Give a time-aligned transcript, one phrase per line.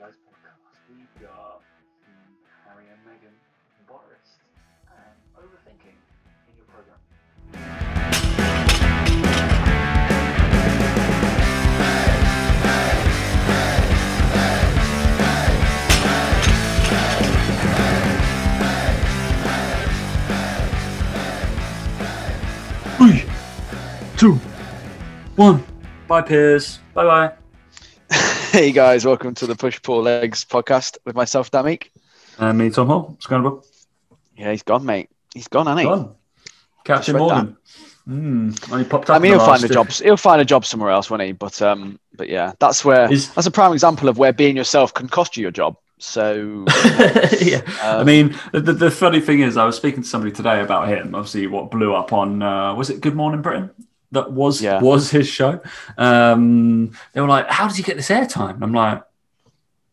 [0.00, 0.60] Lives podcast.
[0.90, 1.62] We've got
[2.66, 3.34] Harry and Meghan,
[3.88, 4.38] Boris,
[4.90, 5.96] and overthinking
[6.48, 8.06] in your program.
[22.96, 23.24] Three,
[24.16, 24.34] two,
[25.36, 25.62] one.
[26.08, 26.78] Bye, Piers.
[26.94, 27.45] Bye bye.
[28.52, 31.88] Hey guys, welcome to the Push Pull Legs podcast with myself, Damik.
[32.38, 33.02] And me, Tom Hall.
[33.10, 33.60] What's going on?
[34.36, 35.10] Yeah, he's gone, mate.
[35.34, 35.86] He's gone, hasn't he?
[35.86, 36.14] Gone.
[36.84, 37.56] Catch him morning.
[38.08, 39.16] Mm, popped up.
[39.16, 39.90] I mean, he'll find a job.
[39.90, 41.32] He'll find a job somewhere else, won't he?
[41.32, 44.94] But um, but yeah, that's where Is- that's a prime example of where being yourself
[44.94, 45.76] can cost you your job.
[45.98, 46.64] So
[47.40, 47.62] yeah.
[47.82, 50.60] I Um, mean, the, the, the funny thing is, I was speaking to somebody today
[50.60, 51.14] about him.
[51.14, 53.70] Obviously, what blew up on uh, was it Good Morning Britain?
[54.12, 54.80] That was Yeah.
[54.80, 55.60] was his show.
[55.98, 59.02] Um, they were like, "How does he get this airtime?" I'm like,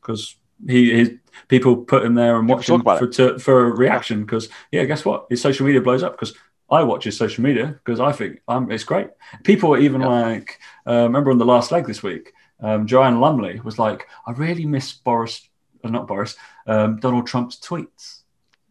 [0.02, 0.36] "Because
[0.68, 1.12] he his
[1.48, 5.04] people put him there and watch him for to, for a reaction." Because yeah, guess
[5.06, 5.26] what?
[5.30, 6.34] His social media blows up because.
[6.72, 9.10] I watch his social media because I think um, it's great.
[9.44, 10.08] People were even Yeah.
[10.08, 14.32] like, uh, remember on the last leg this week, um, Joanna Lumley was like, I
[14.32, 15.48] really miss Boris,
[15.84, 18.22] uh, not Boris, um, Donald Trump's tweets.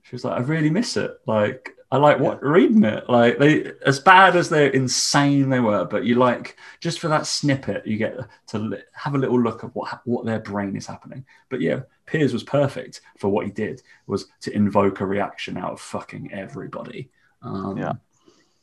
[0.03, 1.13] She was like, I really miss it.
[1.27, 3.07] Like, I like what reading it.
[3.07, 7.27] Like, they as bad as they're insane they were, but you like just for that
[7.27, 11.27] snippet, you get to have a little look at what what their brain is happening.
[11.51, 15.73] But yeah, Piers was perfect for what he did was to invoke a reaction out
[15.73, 17.11] of fucking everybody.
[17.43, 17.93] Um, Yeah.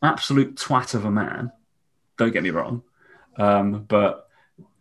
[0.02, 1.52] absolute twat of a man.
[2.18, 2.82] Don't get me wrong,
[3.38, 4.28] um, but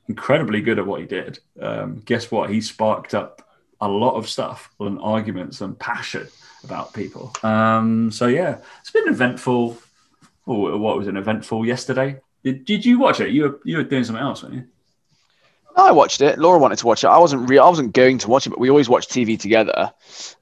[0.09, 1.39] incredibly good at what he did.
[1.61, 2.49] Um, guess what?
[2.49, 3.43] He sparked up
[3.79, 6.29] a lot of stuff and arguments and passion
[6.65, 7.33] about people.
[7.43, 9.79] Um, so yeah, it's been eventful.
[10.47, 12.21] Oh, what was an eventful yesterday?
[12.43, 13.31] Did, did you watch it?
[13.31, 14.65] You were you were doing something else, weren't you?
[15.77, 16.39] I watched it.
[16.39, 17.09] Laura wanted to watch it.
[17.09, 17.63] I wasn't real.
[17.63, 19.93] I wasn't going to watch it, but we always watch TV together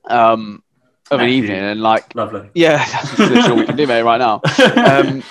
[0.04, 0.62] um,
[1.10, 1.34] of an you.
[1.34, 2.48] evening, and like Lovely.
[2.54, 4.40] yeah, that's literally what we can do, mate, right now.
[4.76, 5.22] Um,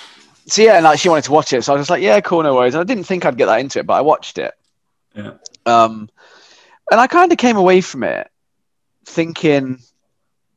[0.48, 2.22] so yeah, and like she wanted to watch it, so I was just like, yeah,
[2.22, 2.76] cool, no worries.
[2.76, 4.54] And I didn't think I'd get that into it, but I watched it.
[5.16, 5.32] Yeah.
[5.66, 6.08] Um,
[6.92, 8.30] and I kind of came away from it
[9.06, 9.80] thinking,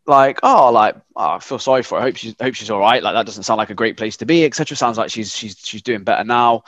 [0.09, 2.01] like, oh, like, oh, I feel sorry for her.
[2.01, 3.03] I hope she's hope she's all right.
[3.03, 4.77] Like that doesn't sound like a great place to be, etc.
[4.77, 6.65] Sounds like she's she's she's doing better now,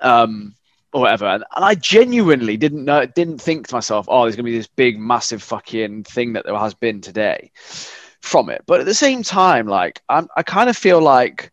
[0.00, 0.54] um,
[0.92, 1.26] or whatever.
[1.26, 4.66] And, and I genuinely didn't know, didn't think to myself, oh, there's gonna be this
[4.66, 7.52] big, massive fucking thing that there has been today
[8.20, 8.62] from it.
[8.66, 11.52] But at the same time, like, I'm, I kind of feel like,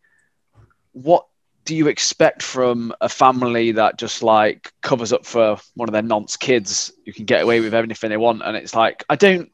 [0.94, 1.28] what
[1.66, 6.02] do you expect from a family that just like covers up for one of their
[6.02, 8.42] nonce kids who can get away with anything they want?
[8.44, 9.52] And it's like, I don't,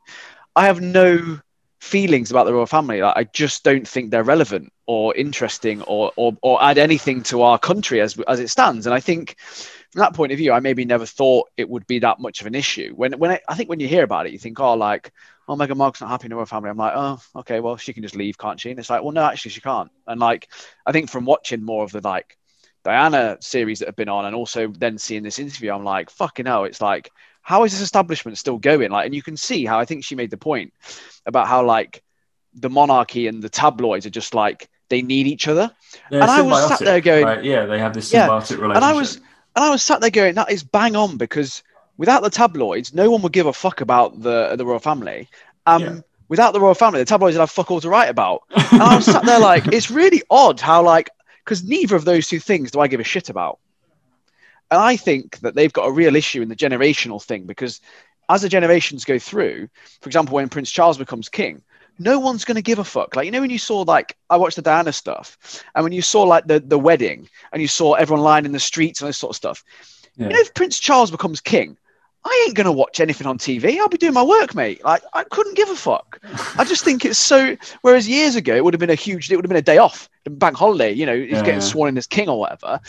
[0.55, 1.39] I have no
[1.83, 3.01] feelings about the royal family.
[3.01, 7.41] Like, I just don't think they're relevant or interesting or, or, or add anything to
[7.41, 8.85] our country as, as it stands.
[8.85, 11.99] And I think from that point of view, I maybe never thought it would be
[11.99, 12.93] that much of an issue.
[12.95, 15.11] When, when I, I think when you hear about it, you think, oh, like,
[15.47, 16.69] oh, Meghan Markle's not happy in the royal family.
[16.69, 18.69] I'm like, oh, okay, well, she can just leave, can't she?
[18.69, 19.91] And it's like, well, no, actually, she can't.
[20.07, 20.49] And like,
[20.85, 22.37] I think from watching more of the like
[22.85, 26.45] Diana series that have been on, and also then seeing this interview, I'm like, fucking
[26.45, 27.11] hell, it's like,
[27.43, 28.89] how is this establishment still going?
[28.89, 30.73] Like, and you can see how I think she made the point
[31.25, 32.01] about how like
[32.55, 35.69] the monarchy and the tabloids are just like they need each other.
[36.09, 37.43] They're And I was sat there going- right?
[37.43, 38.75] yeah, they have this Yeah, symbiotic relationship.
[38.75, 39.15] And I was
[39.55, 41.61] and I was sat there going, that is bang on because
[41.97, 45.29] without the tabloids, no one would give a fuck about the the royal family.
[45.65, 45.95] Um, Yeah.
[46.29, 48.41] Without the royal family, the tabloids would have fuck all to write about.
[48.71, 51.09] And I was sat there like, it's really odd how like
[51.43, 53.59] because neither of those two things do I give a shit about.
[54.71, 57.79] And I think that they've got a real issue in the generational thing because
[58.29, 59.69] as the generations go through,
[60.01, 61.61] for example, when Prince Charles becomes king,
[61.99, 63.15] no one's going to give a fuck.
[63.15, 65.37] Like, you know, when you saw, like, I watched the Diana stuff,
[65.75, 68.59] and when you saw, like, the, the wedding, and you saw everyone lying in the
[68.59, 69.63] streets and this sort of stuff,
[70.15, 70.27] Yeah.
[70.27, 71.77] you know, if Prince Charles becomes king,
[72.25, 73.77] I ain't going to watch anything on TV.
[73.79, 74.83] I'll be doing my work, mate.
[74.83, 76.21] Like, I couldn't give a fuck.
[76.57, 77.57] I just think it's so.
[77.81, 79.77] Whereas years ago, it would have been a huge, it would have been a day
[79.77, 82.79] off, bank holiday, you know, he's Yeah, getting sworn in as king or whatever.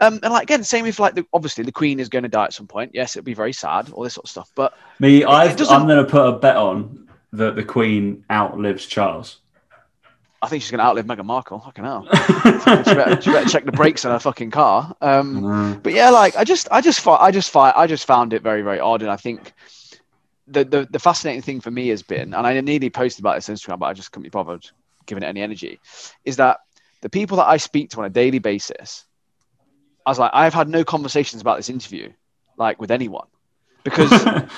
[0.00, 2.44] Um, and like, again, same with like, the, obviously, the Queen is going to die
[2.44, 2.92] at some point.
[2.94, 4.50] Yes, it'll be very sad, all this sort of stuff.
[4.54, 9.40] But Me, I've, I'm going to put a bet on that the Queen outlives Charles.
[10.40, 11.58] I think she's going to outlive Meghan Markle.
[11.58, 12.06] Fucking hell.
[12.84, 14.94] she, better, she better check the brakes on her fucking car.
[15.00, 15.82] Um, Mm.
[15.82, 18.78] but yeah, like I just, I just, I just, I just found it very, very
[18.78, 19.52] odd, and I think
[20.46, 23.48] the, the the fascinating thing for me has been, and I nearly posted about this
[23.48, 24.64] on Instagram, but I just couldn't be bothered
[25.06, 25.80] giving it any energy,
[26.24, 26.58] is that
[27.00, 29.04] the people that I speak to on a daily basis,
[30.06, 32.12] I was like, I've had no conversations about this interview,
[32.56, 33.26] like with anyone.
[33.84, 34.10] Because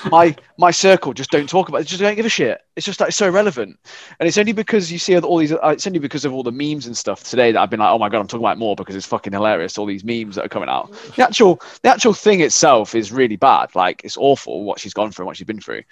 [0.11, 1.87] my my circle just don't talk about it.
[1.87, 2.63] Just don't give a shit.
[2.77, 3.79] It's just like so relevant,
[4.19, 5.53] and it's only because you see all these.
[5.53, 7.91] Uh, it's only because of all the memes and stuff today that I've been like,
[7.91, 9.79] oh my god, I'm talking about it more because it's fucking hilarious.
[9.79, 10.93] All these memes that are coming out.
[11.17, 13.75] The actual the actual thing itself is really bad.
[13.75, 15.83] Like it's awful what she's gone through, and what she's been through.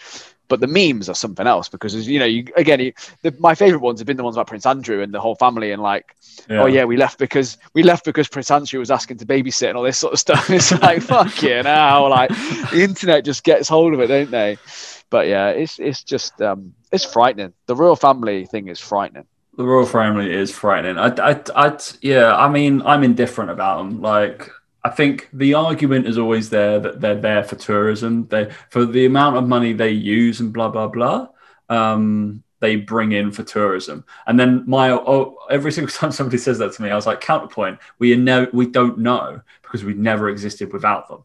[0.49, 2.93] But the memes are something else because you know, you again, you,
[3.23, 5.73] the, my favorite ones have been the ones about Prince Andrew and the whole family,
[5.73, 6.17] and like,
[6.49, 6.63] Yeah.
[6.63, 9.77] oh yeah, we left because we left because Prince Andrew was asking to babysit and
[9.77, 10.49] all this sort of stuff.
[10.59, 12.31] It's like fuck you hell, like
[12.71, 14.57] the internet just gets hold of it, don't they?
[15.11, 17.53] But yeah, it's it's just um, it's frightening.
[17.67, 19.25] The royal family thing is frightening.
[19.57, 20.99] The royal family is frightening.
[20.99, 22.35] I, I, I, yeah.
[22.37, 24.01] I mean, I'm indifferent about them.
[24.01, 24.49] Like,
[24.85, 28.27] I think the argument is always there that they're there for tourism.
[28.29, 31.29] They for the amount of money they use and blah blah blah.
[31.69, 36.59] Um, they bring in for tourism, and then my oh, every single time somebody says
[36.59, 37.79] that to me, I was like, counterpoint.
[37.99, 41.23] We know we don't know because we never existed without them.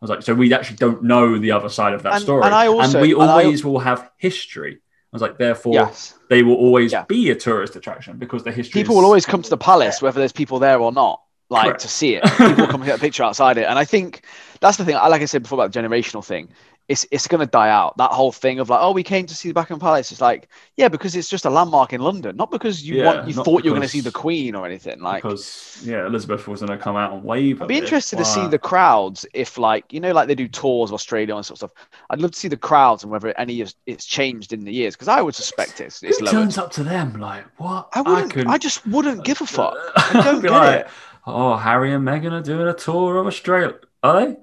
[0.00, 2.44] I was like, so we actually don't know the other side of that And- story,
[2.44, 4.74] and I also- we and I- always will have history.
[4.76, 4.80] I
[5.16, 7.04] was like, therefore, Yes, they will always Yeah.
[7.04, 8.80] be a tourist attraction because the history.
[8.82, 11.20] people is- will always come to the palace whether there's people there or not.
[11.50, 11.80] Like Correct.
[11.80, 14.22] to see it, people come and get a picture outside it, and I think
[14.60, 14.96] that's the thing.
[14.96, 16.48] Like I said before about the generational thing,
[16.88, 17.96] it's it's going to die out.
[17.96, 20.10] That whole thing of like, oh, we came to see the Buckingham Palace.
[20.12, 23.28] It's like, yeah, because it's just a landmark in London, not because you Yeah, want
[23.28, 25.00] you thought you were going to see the Queen or anything.
[25.00, 27.60] Like, because yeah, Elizabeth was going to come out and wave.
[27.62, 30.90] I'd be interested to see the crowds if, like, you know, like they do tours
[30.90, 31.86] of Australia and sort of stuff.
[32.10, 34.94] I'd love to see the crowds and whether any of it's changed in the years
[34.96, 36.32] because I would suspect it's it's Who lowered.
[36.32, 37.88] turns up to them like what?
[37.94, 38.32] I wouldn't.
[38.32, 39.74] I, couldn't- just wouldn't give a fuck.
[39.96, 40.88] I don't get like, it.
[41.34, 43.74] Oh, Harry and Meghan are doing a tour of Australia.
[44.02, 44.36] Are they?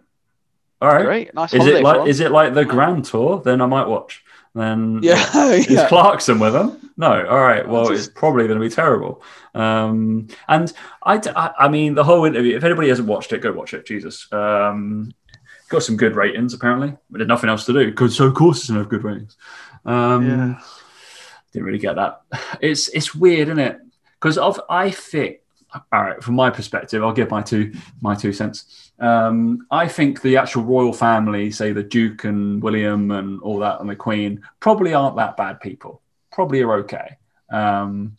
[0.81, 1.05] All right.
[1.05, 3.41] Great, nice Is it like is it like the Grand Tour?
[3.43, 4.23] Then I might watch.
[4.53, 5.87] Then Yeah, Is yeah.
[5.87, 6.91] Clarkson with them?
[6.97, 7.25] No.
[7.27, 7.67] All right.
[7.67, 9.21] Well, Just- it's probably going to be terrible.
[9.53, 10.71] Um, and
[11.03, 12.55] I, d- I- I mean, the whole interview.
[12.57, 13.85] If anybody hasn't watched it, go watch it.
[13.85, 14.31] Jesus.
[14.33, 15.13] Um,
[15.69, 16.95] got some good ratings apparently.
[17.09, 17.91] We did nothing else to do.
[17.91, 18.11] Good.
[18.11, 19.35] So of course it's going to have good ratings.
[19.85, 20.61] Um, Yeah.
[21.53, 22.21] Didn't really get that.
[22.61, 23.79] It's it's weird, isn't it?
[24.19, 25.37] Because of I think.
[25.91, 28.91] All right, from my perspective, I'll give my two my two cents.
[28.99, 33.81] Um, I think the actual royal family, say the Duke and William and all that,
[33.81, 36.01] and the Queen, probably aren't that bad people.
[36.31, 37.17] Probably are okay.
[37.49, 38.17] Um,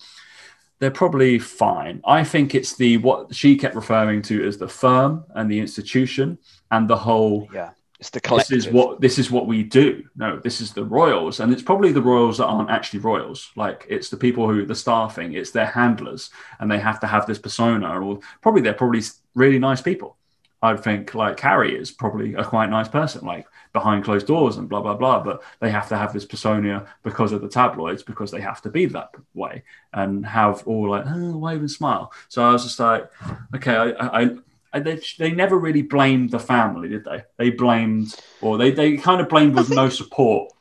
[0.78, 2.02] they're probably fine.
[2.04, 6.38] I think it's the what she kept referring to as the firm and the institution
[6.70, 10.04] and the whole Yeah, it's the this is what this is what we do.
[10.16, 13.50] No, this is the royals, and it's probably the royals that aren't actually royals.
[13.56, 17.26] Like it's the people who the staffing, it's their handlers, and they have to have
[17.26, 17.98] this persona.
[18.00, 19.02] Or probably they're probably
[19.34, 20.16] really nice people.
[20.62, 24.68] I think like Harry is probably a quite nice person, like behind closed doors and
[24.68, 25.20] blah blah blah.
[25.20, 28.70] But they have to have this persona because of the tabloids, because they have to
[28.70, 29.62] be that way
[29.94, 32.12] and have all like oh, wave and smile.
[32.28, 33.10] So I was just like,
[33.54, 34.30] okay, I, I,
[34.72, 37.22] Uh, they, they never really blamed the family, did they?
[37.38, 40.52] They blamed, or they, they kind of blamed I with no support.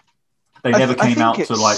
[0.64, 1.78] They I never I came think out to like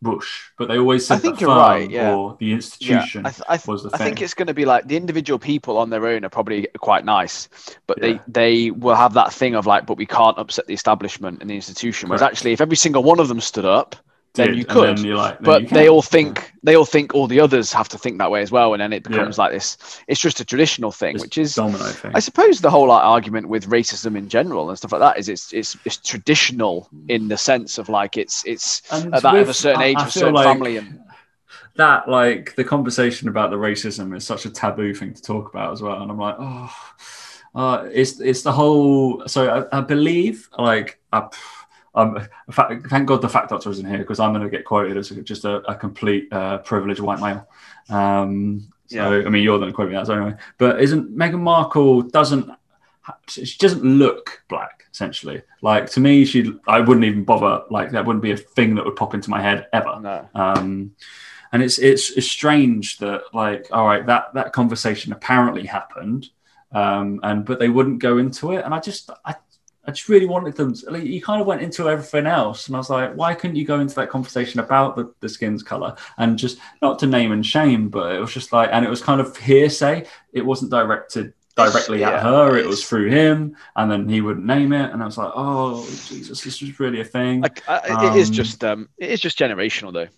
[0.00, 2.14] Bush, but they always I said think the firm right, yeah.
[2.14, 4.54] or the Yeah, institution I, th- I, th- was the I think it's going to
[4.54, 7.48] be like the individual people on their own are probably quite nice,
[7.86, 8.18] but Yeah.
[8.26, 11.48] they they will have that thing of like, but we can't upset the establishment and
[11.48, 12.08] the institution.
[12.08, 13.96] Whereas actually, if every single one of them stood up,
[14.34, 14.98] then Did, you and could.
[14.98, 17.88] then like, then but you they all think they all think all the others have
[17.90, 19.10] to think that way as well, and then it Yeah.
[19.10, 19.76] becomes like this.
[20.08, 22.12] It's just a traditional thing, This which is domino thing.
[22.14, 25.28] I suppose the whole like, argument with racism in general and stuff like that is
[25.28, 29.48] it's it's, it's traditional in the sense of like it's it's And at that of
[29.48, 30.98] a certain age I of a certain like family and
[31.76, 35.72] that like the conversation about the racism is such a taboo thing to talk about
[35.72, 36.74] as well and i'm like oh
[37.54, 41.28] uh, it's it's the whole so i, I believe like I,
[41.94, 44.96] um, fact, thank god the fact doctor isn't here because i'm going to get quoted
[44.96, 47.48] as just a, a complete uh, privileged white male.
[47.88, 50.34] Um so i mean you're going to quote me that so anyway.
[50.58, 52.50] But isn't meghan markle doesn't
[53.28, 55.42] she doesn't look black essentially.
[55.60, 58.84] Like to me she i wouldn't even bother like that wouldn't be a thing that
[58.84, 59.98] would pop into my head ever.
[60.00, 60.28] No.
[60.34, 60.94] Um,
[61.52, 66.30] and it's, it's it's strange that like all right that that conversation apparently happened
[66.72, 68.64] um, and but they wouldn't go into it.
[68.64, 69.34] And I just I,
[69.84, 72.76] I just really wanted them to, like, you kind of went into everything else and
[72.76, 75.96] I was like why couldn't you go into that conversation about the, the skin's color
[76.18, 79.02] and just not to name and shame but it was just like and it was
[79.02, 80.06] kind of hearsay.
[80.32, 84.46] It wasn't directed directly yeah, at her it was through him and then he wouldn't
[84.46, 87.40] name it and I was like oh Jesus this was really a thing.
[87.42, 90.08] Like I, it is Um, just um it is just generational though.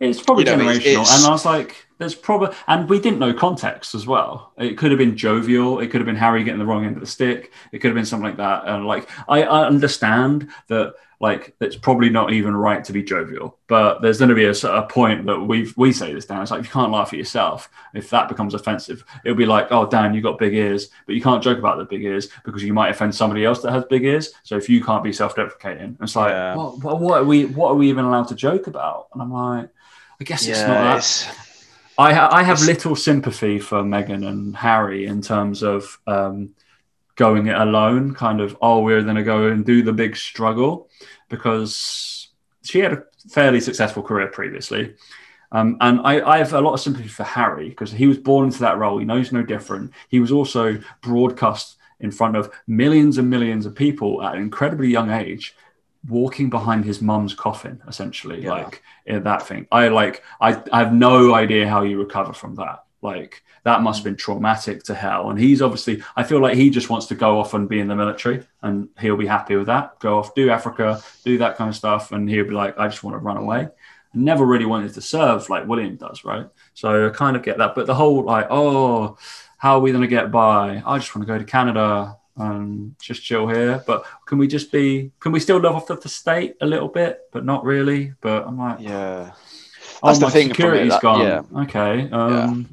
[0.00, 3.00] It's probably You know, it's- generational, it's- and I was like, there's probably, and we
[3.00, 4.52] didn't know context as well.
[4.58, 5.80] It could have been jovial.
[5.80, 7.52] It could have been Harry getting the wrong end of the stick.
[7.72, 8.66] It could have been something like that.
[8.66, 13.56] And like, I, I understand that like it's probably not even right to be jovial,
[13.68, 16.42] but there's going to be a, a point that we we say this down.
[16.42, 17.70] It's like you can't laugh at yourself.
[17.94, 21.22] If that becomes offensive, it'll be like, oh, Dan, you've got big ears, but you
[21.22, 24.02] can't joke about the big ears because you might offend somebody else that has big
[24.02, 24.32] ears.
[24.42, 26.56] So if you can't be self-deprecating, it's like, Yeah.
[26.56, 29.06] what, what, what are we what are we even allowed to joke about?
[29.12, 29.68] And I'm like,
[30.20, 30.96] I guess it's not that.
[30.96, 31.51] it's-
[32.02, 36.50] I, ha- I have little sympathy for Meghan and Harry in terms of um,
[37.14, 40.88] going it alone, kind of, oh, we're going to go and do the big struggle
[41.28, 42.28] because
[42.64, 44.96] she had a fairly successful career previously.
[45.52, 48.46] Um, and I, I have a lot of sympathy for Harry because he was born
[48.46, 48.98] into that role.
[48.98, 49.92] He knows no different.
[50.08, 54.88] He was also broadcast in front of millions and millions of people at an incredibly
[54.88, 55.54] young age,
[56.08, 58.52] walking behind his mum's coffin, essentially, Yeah.
[58.52, 59.66] like that thing.
[59.70, 62.84] I like, I, I have no idea how you recover from that.
[63.02, 65.30] Like, that must have been traumatic to hell.
[65.30, 67.86] And he's obviously, I feel like he just wants to go off and be in
[67.88, 69.98] the military and he'll be happy with that.
[70.00, 72.10] Go off, do Africa, do that kind of stuff.
[72.10, 73.68] And he'll be like, I just want to run away.
[74.14, 76.46] Never really wanted to serve like William does, right?
[76.74, 77.74] So I kind of get that.
[77.74, 79.16] But the whole like, oh,
[79.58, 80.82] how are we going to get by?
[80.84, 83.82] I just want to go to Canada and just chill here.
[83.86, 86.88] But can we just be, can we still live off of the state a little
[86.88, 88.14] bit, but not really?
[88.20, 89.32] But I'm like, yeah.
[90.02, 91.20] oh, That's the my thing security's that- gone.
[91.20, 91.62] yeah.
[91.62, 92.08] Okay.
[92.10, 92.68] Um,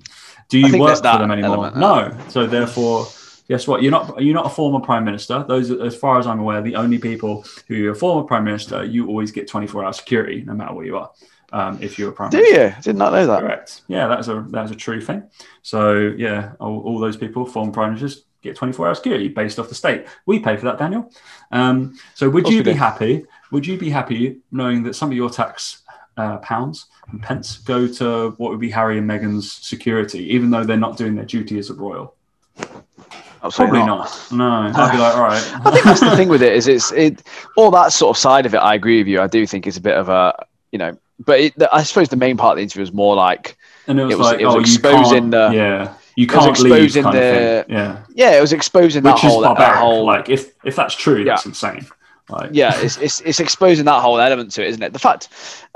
[0.50, 1.72] Do you work for them anymore?
[1.76, 2.18] No.
[2.30, 3.06] So therefore,
[3.48, 3.82] guess what?
[3.84, 4.22] You're not.
[4.24, 5.44] You're not a former prime minister.
[5.48, 9.08] Those, as far as I'm aware, the only people who are former prime minister, you
[9.08, 11.12] always get 24 hour security, no matter where you are.
[11.52, 12.76] Um, if you're a prime Do minister.
[12.78, 12.82] you?
[12.84, 13.42] Did not know that.
[13.42, 13.82] Correct.
[13.88, 15.24] Yeah, that's a that's a true thing.
[15.64, 19.70] So yeah, all, all those people, former prime ministers, get 24 hour security based off
[19.70, 20.06] the state.
[20.26, 21.12] We pay for that, Daniel.
[21.52, 22.78] Um, so would you be do.
[22.78, 23.26] happy?
[23.52, 25.82] Would you be happy knowing that some of your tax
[26.18, 30.64] uh, pounds and pence go to what would be Harry and Meghan's security, even though
[30.64, 32.16] they're not doing their duty as a royal?
[33.42, 34.28] Absolutely Probably not.
[34.32, 34.74] not.
[34.78, 35.62] No, I'd be like, all right.
[35.66, 37.24] I think that's the thing with it is it's it
[37.56, 38.58] all that sort of side of it.
[38.58, 39.22] I agree with you.
[39.22, 40.34] I do think it's a bit of a
[40.72, 43.58] you know, but it, I suppose the main part of the interview was more like
[43.88, 46.46] And it was, It was- like, it was oh, exposing the- yeah, you it was
[46.46, 47.76] can't leave, exposing kind of the- thing.
[47.78, 49.80] yeah, yeah, it was exposing that which is whole that, barbaric.
[49.80, 51.86] whole like, if if that's true, that's insane.
[52.30, 54.94] Like, yeah, it's, it's it's exposing that whole element to it, isn't it?
[54.94, 55.30] The fact,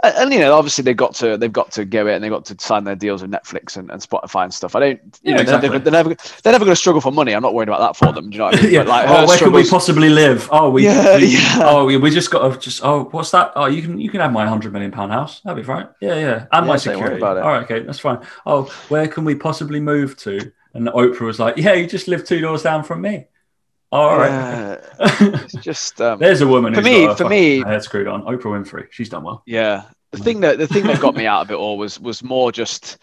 [0.04, 2.32] and, and, you know, obviously they've got to they've got to go it and they've
[2.32, 4.76] got to sign their deals with Netflix and, and Spotify and stuff.
[4.76, 6.10] I don't, you Yeah, know, they're, never, they're never
[6.44, 7.34] they're never going to struggle for money.
[7.34, 8.30] I'm not worried about that for them.
[8.30, 8.72] Do you know what I mean?
[8.74, 8.82] yeah.
[8.84, 10.48] Like, oh, her where can we possibly live?
[10.52, 10.86] Oh, we.
[10.86, 11.60] Yeah, we- yeah.
[11.64, 12.84] Oh, we, we just got to just.
[12.84, 13.54] Oh, what's that?
[13.56, 15.42] Oh, you can you can have my hundred million pound house.
[15.42, 15.90] That'd be fine.
[16.02, 17.16] Yeah, yeah, and my Yeah, worry security.
[17.16, 17.44] about it.
[17.44, 18.20] All right, okay, that's fine.
[18.46, 20.52] Oh, where can we possibly move to?
[20.76, 23.28] And Oprah was like, "Yeah, you just live two doors down from me."
[23.94, 24.30] All right.
[24.30, 24.78] Yeah,
[25.44, 28.24] it's just um, There's a woman For who's me- got for me- head screwed on.
[28.24, 28.88] Oprah Winfrey.
[28.92, 29.44] She's done well.
[29.46, 29.84] Yeah.
[30.12, 32.52] The thing that the thing that got me out of it all was was more
[32.52, 32.98] just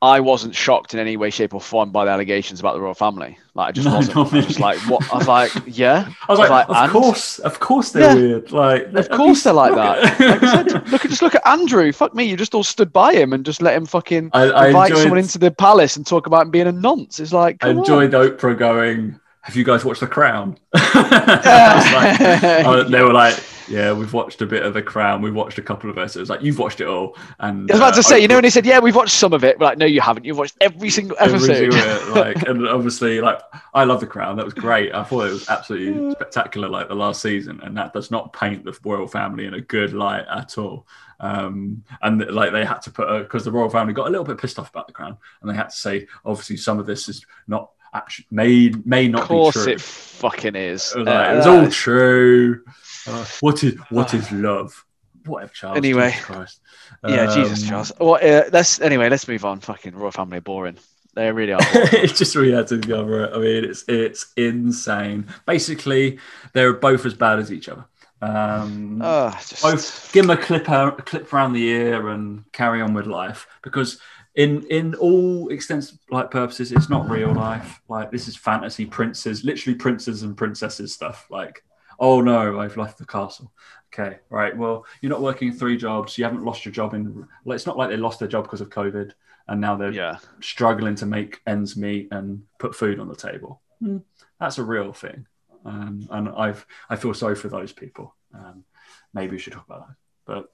[0.00, 2.94] I wasn't shocked in any way, shape, or form by the allegations about the royal
[2.94, 3.38] family.
[3.54, 4.16] Like I just No, wasn't.
[4.16, 6.08] I was just like what I was like, yeah.
[6.28, 6.90] I was I was like, like, of and?
[6.92, 8.14] course, of course they're Yeah.
[8.14, 8.50] weird.
[8.52, 10.02] Like, Of course they're like that.
[10.20, 11.92] Like I said, look at just look at Andrew.
[11.92, 14.66] Fuck me, you just all stood by him and just let him fucking I, I
[14.68, 17.20] invite enjoyed, someone into the palace and talk about him being a nonce.
[17.20, 17.78] It's like I come on.
[17.84, 19.20] enjoyed Oprah going.
[19.42, 20.56] Have you guys watched The Crown?
[20.94, 22.20] Like,
[22.66, 25.22] oh, they were like, yeah, we've watched a bit of The Crown.
[25.22, 26.30] We've watched a couple of episodes.
[26.30, 27.16] Like, you've watched it all.
[27.40, 29.14] And I was about uh, to say, you know, when he said, "Yeah, we've watched
[29.14, 30.24] some of it," we're like, "No, you haven't.
[30.24, 33.40] You've watched every single every episode." bit, like, and obviously, like,
[33.74, 34.36] I love The Crown.
[34.36, 34.94] That was great.
[34.94, 38.64] I thought it was absolutely spectacular, like the last season, and that does not paint
[38.64, 40.86] the royal family in a good light at all.
[41.20, 44.38] Um, and like they had to put because the royal family got a little bit
[44.38, 47.24] pissed off about The Crown, and they had to say, obviously, some of this is
[47.46, 49.72] not actually may may not of course, be true.
[49.72, 50.92] it fucking is.
[50.94, 52.64] It was, Uh, like, it was all true.
[53.06, 54.84] Uh, what is what is love?
[55.24, 55.76] Whatever, Charles.
[55.76, 56.10] Anyway.
[56.10, 56.60] Jesus Christ.
[57.06, 57.92] yeah, Jesus, Um, Charles.
[58.00, 59.08] Well, uh, let's anyway.
[59.08, 59.60] Let's move on.
[59.60, 60.78] Fucking royal family are boring.
[61.14, 61.60] They really are.
[61.72, 63.32] it's just we had to cover it.
[63.34, 65.26] I mean, it's it's insane.
[65.46, 66.18] Basically,
[66.54, 67.84] they're both as bad as each other.
[68.22, 72.80] Um, Ah, just both give them a clip a clip around the ear and carry
[72.80, 74.00] on with life because
[74.34, 79.44] in in all extents like purposes it's not real life like this is fantasy princes
[79.44, 81.62] literally princes and princesses stuff like
[82.00, 83.52] oh no i've left the castle
[83.92, 87.54] okay right well you're not working three jobs you haven't lost your job in well,
[87.54, 89.12] it's not like they lost their job because of covid
[89.48, 90.18] and now they're yeah.
[90.40, 93.60] struggling to make ends meet and put food on the table.
[93.80, 93.98] Hmm,
[94.38, 95.26] That's a real thing,
[95.64, 98.14] um, and I've I feel sorry for those people.
[98.34, 98.64] Um,
[99.12, 99.96] maybe we should talk about that.
[100.24, 100.52] But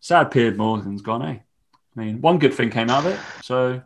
[0.00, 1.38] sad Piers Morgan's gone, eh?
[1.96, 3.82] I mean, one good thing came out of it, so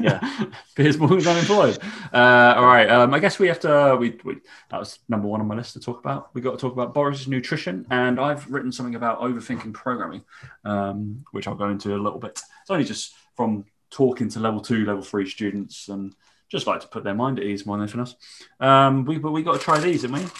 [0.00, 0.46] Yeah.
[0.74, 1.78] Piers Morgan's unemployed.
[2.12, 3.96] Uh, all right, um, I guess we have to.
[3.98, 4.36] We, we
[4.70, 6.34] that was number one on my list to talk about.
[6.34, 10.22] We got to talk about Boris's nutrition, and I've written something about overthinking programming,
[10.64, 12.40] um, which I'll go into a little bit.
[12.62, 16.14] It's only just from talking to level two, level three students, and
[16.48, 18.16] just like to put their mind at ease more than anything else.
[18.60, 20.30] Um, we but we got to try these, haven't we?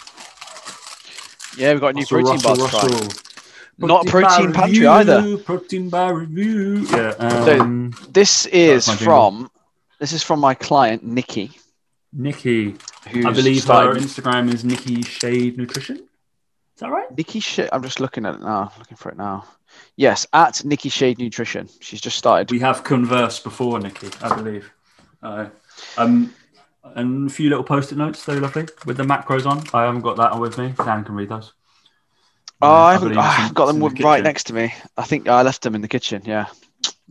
[1.57, 3.32] Yeah, we've got a new Russell, protein bar
[3.79, 4.21] Russell, to try.
[4.21, 4.43] Russell.
[4.43, 5.37] Not bar protein pantry review, either.
[5.39, 6.85] Protein bar review.
[6.91, 7.45] Yeah.
[7.45, 9.05] So- Um, This is my jingle.
[9.05, 9.51] from
[9.99, 11.51] this is from my client Nikki,
[12.11, 12.75] Nikki,
[13.09, 15.97] who's I believe her Instagram is Nikki Shade Nutrition.
[15.97, 17.15] Is that right?
[17.17, 17.69] Nikki Shade.
[17.71, 18.71] I'm just looking at it now.
[18.79, 19.45] Looking for it now.
[19.95, 21.67] Yes, at Nikki Shade Nutrition.
[21.79, 22.51] She's just started.
[22.51, 24.71] We have conversed before, Nikki, I believe.
[25.21, 25.47] Uh,
[25.97, 26.33] um,
[26.95, 29.63] and a few little post-it notes, they're lovely, with the macros on.
[29.73, 30.73] I haven't got that on with me.
[30.77, 31.53] Dan can read those.
[32.63, 34.23] Oh, I haven't ah, in- I've got them the right kitchen.
[34.23, 34.73] next to me.
[34.97, 36.21] I think I left them in the kitchen.
[36.25, 36.47] Yeah.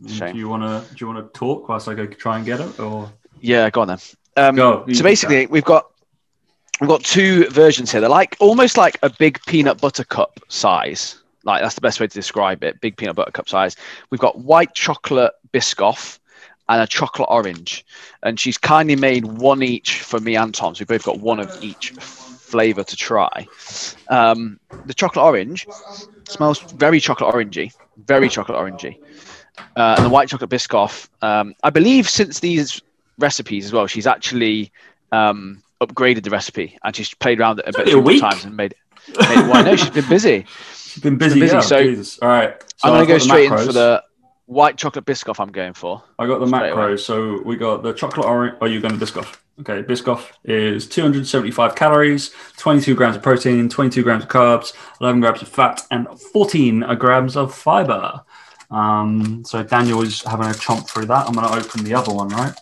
[0.07, 0.33] Shame.
[0.33, 0.95] Do you want to?
[0.95, 3.81] Do you want to talk whilst I go try and get it, or Yeah, go
[3.81, 3.99] on then.
[4.35, 4.85] Um, go?
[4.91, 5.91] so basically, we've got
[6.81, 8.01] we've got two versions here.
[8.01, 11.19] They're like almost like a big peanut butter cup size.
[11.43, 12.81] Like that's the best way to describe it.
[12.81, 13.75] Big peanut butter cup size.
[14.09, 16.19] We've got white chocolate Biscoff
[16.69, 17.85] and a chocolate orange.
[18.23, 20.73] And she's kindly made one each for me and Tom.
[20.73, 21.93] So we've both got one of each
[22.53, 23.47] flavor to try.
[24.09, 25.65] Um, the chocolate orange
[26.29, 27.73] smells very chocolate orangey,
[28.05, 28.99] very chocolate orangey.
[29.75, 32.79] Uh, and the white chocolate Biscoff, um, I believe since these
[33.17, 34.71] recipes as well, she's actually
[35.11, 38.29] um, upgraded the recipe and she's played around it a bit only a few more
[38.29, 38.77] times and made it.
[39.17, 40.45] Made it well, I know she's been busy.
[40.75, 41.39] She's been busy.
[41.39, 42.19] busy, yeah, so Jesus.
[42.19, 42.63] All right.
[42.77, 44.03] So I'm going to go straight in for the
[44.45, 46.03] white chocolate Biscoff I'm going for.
[46.19, 46.83] I got the straight away.
[46.83, 46.99] macros.
[46.99, 48.57] So we got the chocolate orange.
[48.61, 49.37] Are you going to Biscoff?
[49.59, 55.43] Okay, Biscoff is 275 calories, 22 grams of protein, 22 grams of carbs, 11 grams
[55.43, 58.23] of fat, and 14 grams of fiber.
[58.71, 61.27] Um, so Daniel is having a chomp through that.
[61.27, 62.55] I'm going to open the other one, right?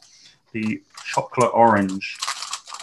[0.51, 2.17] The chocolate orange.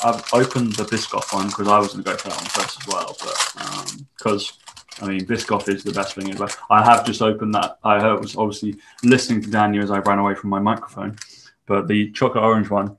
[0.02, 2.80] I've opened the Biscoff one because I was going to go for that one first
[2.80, 4.58] as well, but because
[5.02, 6.48] I mean, Biscoff is the best thing ever.
[6.70, 7.78] I have just opened that.
[7.84, 11.18] I was obviously listening to Daniel as I ran away from my microphone,
[11.66, 12.96] but the chocolate orange one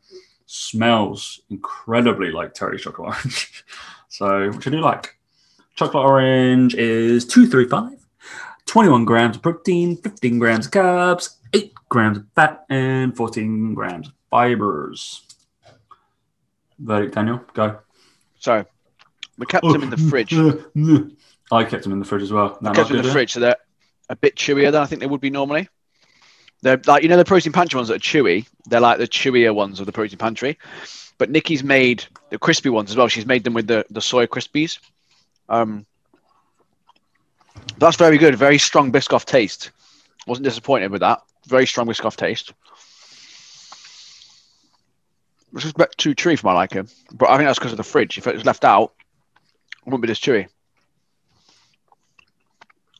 [0.50, 3.64] smells incredibly like Terry chocolate orange.
[4.10, 5.16] so, which I do like.
[5.76, 8.06] Chocolate orange is 235,
[8.66, 14.08] 21 grams of protein, 15 grams of carbs, 8 grams of fat, and 14 grams
[14.08, 15.22] of fibers.
[16.80, 17.80] Verdict, Daniel, go.
[18.40, 18.66] So
[19.38, 20.34] we kept them in the fridge.
[21.52, 22.58] I kept them in the fridge as well.
[22.60, 23.58] No, kept them in the fridge, so they're
[24.10, 25.70] a bit chewier than I think they would be normally.
[26.62, 28.48] They're like you know the protein pantry ones that are chewy.
[28.66, 30.58] They're like the chewier ones of the protein pantry.
[31.18, 33.08] But Nikki's made the crispy ones as well.
[33.08, 34.80] She's made them with the the soy crispies.
[35.48, 35.86] Um,
[37.78, 38.36] that's very good.
[38.36, 39.72] Very strong Biscoff taste.
[40.28, 41.22] Wasn't disappointed with that.
[41.48, 42.54] Very strong Biscoff taste.
[45.52, 47.78] Which is a bit too chewy for my liking, but I think that's because of
[47.78, 48.18] the fridge.
[48.18, 48.94] If it was left out,
[49.80, 50.48] it wouldn't be this chewy.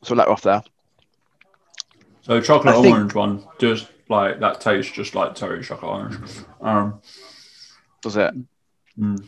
[0.02, 0.62] So let her off there.
[2.30, 6.30] So chocolate I think- orange one, just like that tastes just like Terry chocolate orange.
[6.60, 7.00] Um,
[8.02, 8.32] Does it?
[8.96, 9.24] mm,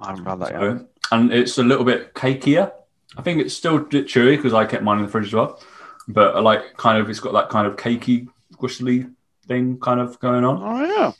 [0.00, 0.86] I haven't had that yet.
[1.12, 2.72] and it's a little bit cakier.
[3.16, 5.34] I think it's still a bit chewy because I kept mine in the fridge as
[5.34, 5.60] well.
[6.08, 9.08] But I like kind of it's got that kind of cakey, squishly
[9.46, 10.60] thing kind of going on.
[10.64, 11.12] Oh yeah.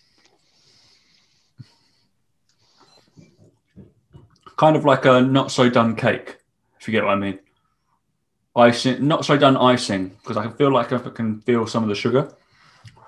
[4.57, 6.39] Kind of like a not so done cake,
[6.81, 7.39] if you get what I mean.
[8.57, 11.89] Icing, not so done icing, because I can feel like I can feel some of
[11.91, 12.33] the sugar.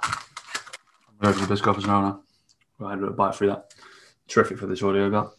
[0.02, 2.86] I'm going to the Biscoff as well now.
[2.86, 3.72] I had a little bite through that.
[4.28, 5.34] Terrific for this audio, but.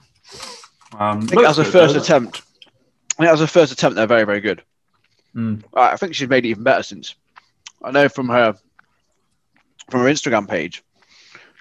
[1.00, 2.42] Um, I think as a first attempt,
[3.20, 4.64] I think as a first attempt, they're very, very good.
[5.36, 5.64] Mm.
[5.76, 7.14] I I think she's made it even better since.
[7.84, 8.56] I know from her
[9.92, 10.84] from her Instagram page,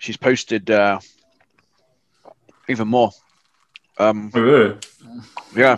[0.01, 1.01] she's posted uh,
[2.69, 3.11] even more.
[3.99, 4.77] Um, Oh, really?
[5.55, 5.77] yeah,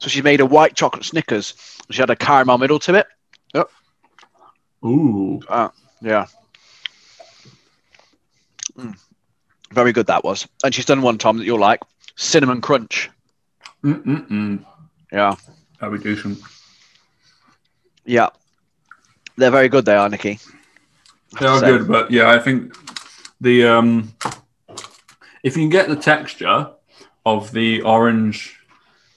[0.00, 1.54] so she made a white chocolate Snickers.
[1.90, 3.06] She had a caramel middle to it.
[3.54, 3.70] Yep.
[4.84, 5.40] Ooh.
[6.00, 6.26] Yeah.
[8.78, 8.96] Mm.
[9.72, 10.46] Very good that was.
[10.64, 11.80] And she's done one, Tom, that you'll like.
[12.16, 13.10] Cinnamon Crunch.
[13.84, 14.64] Mm-mm-mm.
[15.12, 15.34] Yeah.
[15.80, 16.38] That'd be decent.
[18.04, 18.28] Yeah.
[19.36, 20.38] They're very good, they are, Nikki.
[21.38, 22.74] They are So- good, but yeah, I think
[23.40, 24.12] the um,
[25.42, 26.70] if you can get the texture
[27.24, 28.58] of the orange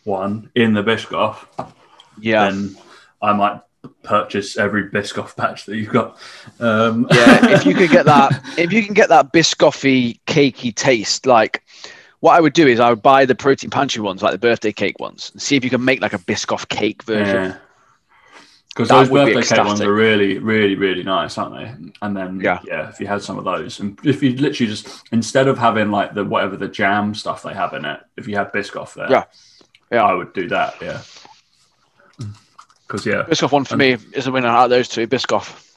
[0.03, 1.45] one in the Biscoff,
[2.19, 2.49] Yeah.
[2.49, 2.75] then
[3.21, 3.61] I might
[4.03, 6.17] purchase every Biscoff batch that you've got.
[6.59, 11.25] Um, yeah, if you could get that, if you can get that biscoffy, cakey taste,
[11.25, 11.63] like
[12.21, 14.71] what I would do is I would buy the protein pantry ones, like the birthday
[14.71, 17.35] cake ones, and see if you can make like a biscoff cake version.
[17.51, 17.57] yeah.
[18.69, 21.91] Because those would be birthday cake ones are really, really, really nice, aren't they?
[22.01, 22.59] And then, Yeah.
[22.65, 25.91] yeah, if you had some of those, and if you literally just instead of having
[25.91, 29.11] like the whatever the jam stuff they have in it, if you had Biscoff there,
[29.11, 29.23] Yeah.
[29.91, 30.03] Yeah.
[30.03, 30.75] I would do that.
[30.81, 31.01] Yeah,
[32.87, 35.07] because yeah, Biscoff one for me is the winner out of those two.
[35.07, 35.71] Biscoff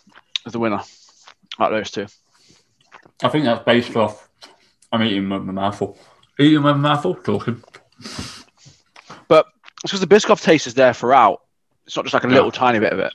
[0.46, 0.82] is the winner.
[1.58, 2.06] Like those two.
[3.22, 4.28] I think that's based off.
[4.92, 5.98] I'm eating with my mouthful.
[6.38, 7.14] Eating my mouthful.
[7.14, 7.62] Talking.
[9.28, 9.46] But
[9.82, 11.42] it's because the Biscoff taste is there throughout.
[11.86, 12.34] It's not just like a Yeah.
[12.34, 13.12] little tiny bit of it.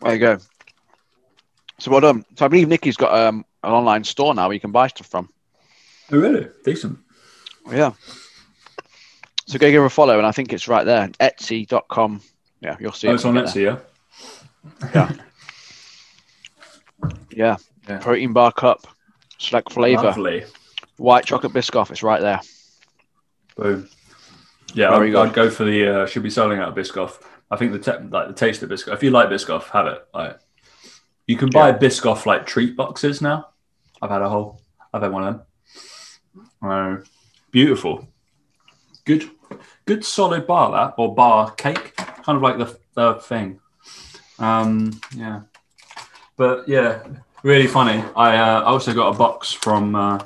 [0.00, 0.38] There you go.
[1.78, 2.24] So well done.
[2.36, 5.08] So I believe Nikki's got um, an online store now where you can buy stuff
[5.08, 5.28] from.
[6.10, 6.48] Oh, really?
[6.64, 6.98] Decent.
[7.70, 7.92] Yeah.
[9.46, 11.08] So go give her a follow, and I think it's right there.
[11.20, 12.20] Etsy.com.
[12.60, 13.14] Yeah, you'll see Oh, it.
[13.14, 13.80] it's on when you get Etsy,
[14.94, 15.12] yeah.
[17.30, 17.56] Yeah.
[17.88, 17.98] Yeah.
[17.98, 18.86] Protein bar cup,
[19.38, 20.44] select flavor, Lovely.
[20.96, 21.90] white chocolate Biscoff.
[21.90, 22.40] It's right there.
[23.56, 23.88] Boom.
[24.74, 25.14] Yeah, I'd.
[25.14, 26.02] I'd go for the.
[26.02, 27.22] Uh, should be selling out of Biscoff.
[27.50, 28.94] I think the te- like the taste of Biscoff.
[28.94, 30.04] If you like Biscoff, have it.
[30.12, 30.38] Like,
[31.28, 31.78] you can buy Yeah.
[31.78, 33.50] Biscoff like treat boxes now.
[34.02, 34.60] I've had a whole.
[34.92, 35.42] I've had one of them.
[36.60, 36.96] Uh,
[37.52, 38.08] beautiful.
[39.04, 39.30] Good,
[39.86, 43.60] good solid bar that or bar cake, kind of like the the thing.
[44.38, 45.42] Um, yeah,
[46.36, 47.02] but yeah,
[47.42, 48.04] really funny.
[48.14, 50.22] I uh, I also got a box from uh,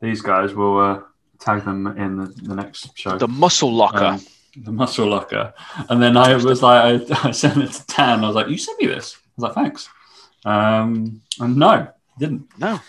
[0.00, 0.54] these guys.
[0.54, 1.00] We'll uh,
[1.38, 3.18] tag them in the, the next show.
[3.18, 4.04] The Muscle Locker.
[4.04, 4.20] Um,
[4.64, 5.54] the muscle locker.
[5.88, 8.24] And then I was like, I, I sent it to Dan.
[8.24, 9.16] I was like, you sent me this.
[9.16, 9.88] I was like, thanks.
[10.44, 11.86] Um, and no,
[12.18, 12.48] didn't.
[12.58, 12.80] no.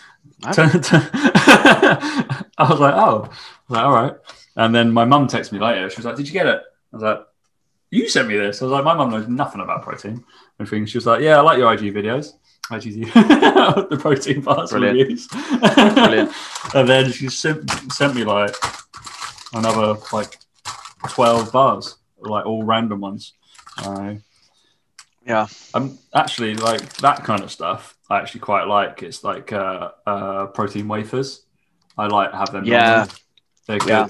[2.66, 3.30] I was like, oh, I was
[3.68, 4.14] like, all right.
[4.56, 5.88] And then my mum texted me later.
[5.88, 6.60] She was like, did you get it?
[6.92, 7.20] I was like,
[7.90, 8.60] you sent me this.
[8.60, 10.24] I was like, my mum knows nothing about protein.
[10.58, 10.90] And things.
[10.90, 12.34] She was like, yeah, I like your IG videos.
[12.70, 13.12] IGTV,
[13.90, 14.98] the protein bars Brilliant.
[14.98, 15.26] reviews.
[15.26, 16.32] Brilliant.
[16.74, 18.54] and then she sent, sent me like
[19.54, 20.38] another like
[21.08, 23.32] 12 bars, like all random ones.
[23.78, 24.14] Uh,
[25.26, 25.46] Yeah.
[25.74, 27.96] I'm actually like that kind of stuff.
[28.08, 29.02] I actually quite like.
[29.02, 31.46] It's like uh, uh, protein wafers.
[31.98, 32.64] I like have them.
[32.64, 33.06] Yeah.
[33.66, 33.88] they're good.
[33.88, 34.08] Yeah.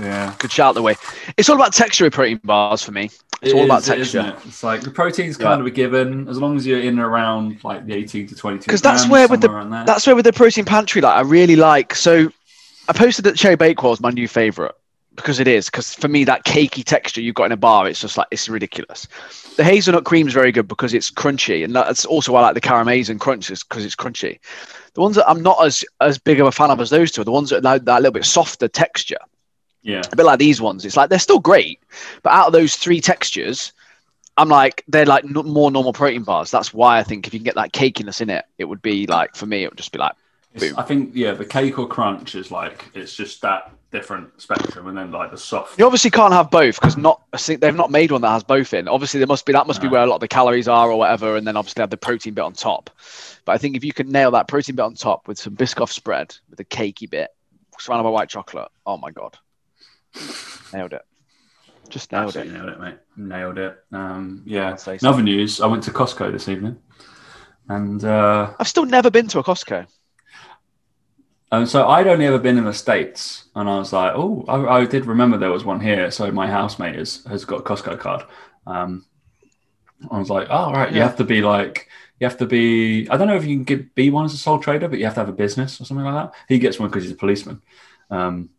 [0.00, 0.94] Yeah, Good shout the way.
[1.36, 3.06] It's all about texture protein bars for me.
[3.42, 4.38] It's It all about is, isn't texture.
[4.44, 4.48] it?
[4.48, 5.46] It's like the protein's Yeah.
[5.46, 8.36] kind of a given as long as you're in and around like the 18 to
[8.36, 8.64] 22.
[8.66, 9.84] Because that's where with the somewhere around there.
[9.84, 11.96] that's where with the protein pantry, like I really like.
[11.96, 12.30] So
[12.88, 14.72] I posted that cherry bakewell is my new favorite
[15.16, 15.66] because it is.
[15.68, 18.48] Because for me, that cakey texture you've got in a bar, it's just like it's
[18.48, 19.08] ridiculous.
[19.56, 22.54] The hazelnut cream is very good because it's crunchy, and that's also why I like
[22.54, 24.38] the caramazing crunches because it's crunchy.
[24.94, 27.20] The ones that I'm not as as big of a fan of as those two
[27.20, 29.18] are the ones that are that little bit softer texture.
[29.82, 30.84] yeah, a bit like these ones.
[30.84, 31.80] It's like they're still great,
[32.22, 33.72] but out of those three textures,
[34.36, 36.50] I'm like they're like n- more normal protein bars.
[36.50, 39.06] That's why I think if you can get that cakiness in it, it would be
[39.06, 40.14] like for me, it would just be like.
[40.62, 44.96] I think yeah, the cake or crunch is like it's just that different spectrum, and
[44.96, 45.78] then like the soft.
[45.78, 48.88] you obviously can't have both because not they've not made one that has both in.
[48.88, 50.98] Obviously, there must be that must be where a lot of the calories are or
[50.98, 52.90] whatever, and then obviously have the protein bit on top.
[53.44, 55.90] But I think if you can nail that protein bit on top with some Biscoff
[55.90, 57.30] spread with a cakey bit
[57.78, 59.38] surrounded by white chocolate, oh my god,
[60.72, 61.02] nailed it.
[61.88, 62.58] Just nailed Absolutely it.
[62.58, 62.98] nailed it, mate.
[63.16, 63.78] Nailed it.
[63.92, 64.76] Um, yeah.
[64.76, 64.96] So.
[65.04, 66.76] other news, I went to Costco this evening,
[67.68, 69.86] and uh, I've still never been to a Costco.
[71.50, 74.80] And so I'd only ever been in the states, and I was like, oh, I,
[74.80, 76.10] I did remember there was one here.
[76.10, 78.24] So my housemate has has got a Costco card.
[78.66, 79.06] Um,
[80.10, 81.88] I was like, oh, all right, you have to be like.
[82.20, 83.08] You have to be.
[83.08, 85.04] I don't know if you can get, be one as a sole trader, but you
[85.04, 86.34] have to have a business or something like that.
[86.48, 87.62] He gets one because he's a policeman.
[88.10, 88.50] Um,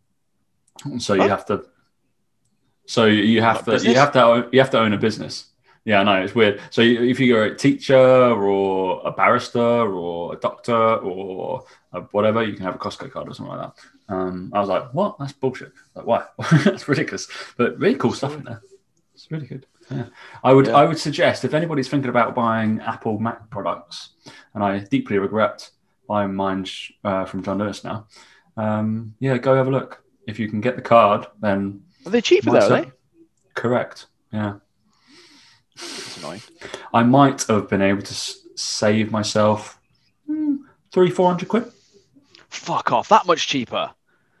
[0.98, 1.28] so you What?
[1.28, 1.64] have to.
[2.86, 3.72] So you have to.
[3.72, 3.92] business?
[3.92, 4.48] You have to.
[4.50, 5.49] You have to own a business.
[5.84, 6.60] Yeah, I know it's weird.
[6.70, 12.52] So if you're a teacher or a barrister or a doctor or a whatever, you
[12.54, 14.14] can have a Costco card or something like that.
[14.14, 15.18] Um, I was like, what?
[15.18, 15.72] That's bullshit.
[15.94, 16.24] Like, why?
[16.64, 17.28] That's ridiculous.
[17.56, 18.60] But really cool stuff in there.
[19.14, 19.66] It's really good.
[19.90, 20.06] Yeah.
[20.44, 20.76] I would Yeah.
[20.76, 24.10] I would suggest if anybody's thinking about buying Apple Mac products,
[24.54, 25.68] and I deeply regret
[26.06, 28.06] buying mine sh- uh, from John Lewis now.
[28.56, 30.02] Um, yeah, go have a look.
[30.26, 32.58] If you can get the card, then Are they cheaper though?
[32.58, 32.92] Are they?
[33.54, 34.06] Correct.
[34.32, 34.56] Yeah.
[36.18, 36.42] Annoying.
[36.92, 39.78] I might have been able to s- save myself
[40.26, 40.56] hmm,
[40.92, 41.64] three, four hundred quid.
[42.48, 43.08] Fuck off.
[43.08, 43.90] That much cheaper.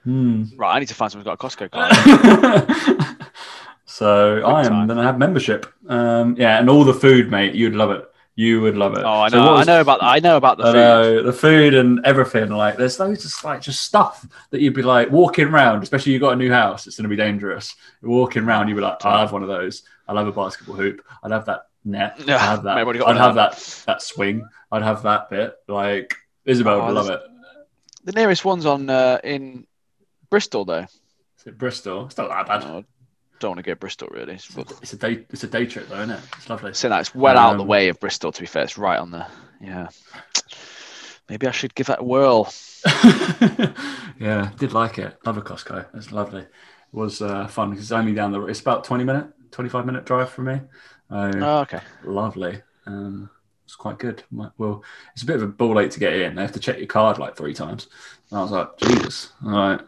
[0.04, 0.44] Hmm.
[0.56, 3.16] Right, I need to find someone who's got a Costco card.
[3.84, 4.86] so I am time.
[4.86, 5.66] going to have membership.
[5.88, 7.54] Um, yeah, and all the food, mate.
[7.54, 8.06] You'd love it.
[8.36, 9.04] You would love it.
[9.04, 9.54] oh, I So know.
[9.56, 10.02] I know about.
[10.02, 10.74] I know about the I food.
[10.74, 12.48] know, the food and everything.
[12.50, 16.18] Like, there's loads of like just stuff that you'd be like walking around, especially you
[16.20, 16.86] got a new house.
[16.86, 17.74] It's going to be dangerous.
[18.00, 19.82] You're walking around, you'd be like, I'll have one of those.
[20.10, 21.02] I'll have a basketball hoop.
[21.22, 22.16] I'd have that net.
[22.18, 22.74] I'd have that.
[22.74, 23.52] mate, what do you got I'd have that?
[23.52, 24.46] that that swing.
[24.72, 25.54] I'd have that bit.
[25.68, 27.20] Like Isabel Oh, would love it.
[28.04, 29.66] The nearest one's on uh, in
[30.28, 30.86] Bristol though.
[31.38, 32.06] Is it Bristol?
[32.06, 32.64] It's not that bad.
[32.64, 32.84] Oh,
[33.38, 34.38] don't want to go Bristol really.
[34.54, 35.24] But It's a day.
[35.30, 36.20] It's a day trip, though, isn't it?
[36.36, 36.74] It's lovely.
[36.74, 38.32] So that it's well out of the Um, way of Bristol.
[38.32, 39.26] To be fair, it's right on the.
[39.62, 39.88] Yeah.
[41.28, 42.52] Maybe I should give that a whirl.
[44.18, 45.16] yeah, did like it.
[45.24, 45.86] Love a Costco.
[45.94, 46.42] It's lovely.
[46.42, 46.48] It
[46.92, 48.44] was uh, fun because it's only down the.
[48.46, 50.60] It's about twenty minute, twenty five minute drive from me.
[51.10, 51.80] Uh, Oh, okay.
[52.04, 52.60] lovely.
[52.86, 53.30] Um,
[53.64, 54.22] It's quite good.
[54.58, 54.82] Well,
[55.12, 56.34] it's a bit of a ball ache to get in.
[56.34, 57.86] They have to check your card like three times.
[58.30, 59.32] And I was like, Jesus.
[59.44, 59.80] All right.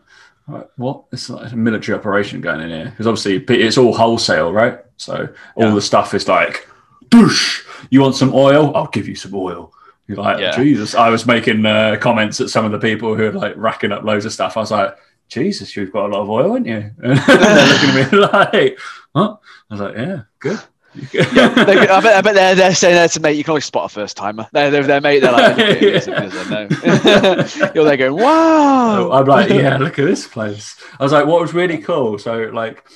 [0.49, 1.05] All right, what?
[1.13, 4.81] It's like a military operation going in here because obviously it's all wholesale, right?
[4.97, 5.75] So all Yeah.
[5.75, 6.69] the stuff is like,
[7.09, 7.65] Doosh!
[7.91, 8.75] You want some oil?
[8.77, 9.73] I'll give you some oil.
[10.09, 10.57] You're like, Yeah.
[10.57, 10.95] Jesus.
[10.95, 14.03] I was making uh, comments at some of the people who are like racking up
[14.05, 14.57] loads of stuff.
[14.57, 14.97] I was like,
[15.33, 16.91] Jesus, you've got a lot of oil, haven't you?
[17.03, 18.19] And they're looking at me
[18.63, 18.79] like,
[19.17, 19.37] huh?
[19.71, 20.61] I was like, yeah, good.
[21.13, 23.37] They- I bet, I bet they're, they're saying to mate.
[23.39, 24.47] You can always spot a first timer.
[24.53, 25.21] They're, they're, they're mate.
[25.21, 26.31] They're like, "Look at this, look at
[26.69, 27.71] this," I know.
[27.75, 29.11] you're there going, wow.
[29.11, 30.77] I'm like, yeah, look at this place.
[31.01, 32.19] I was like, what was really cool?
[32.19, 32.87] So like,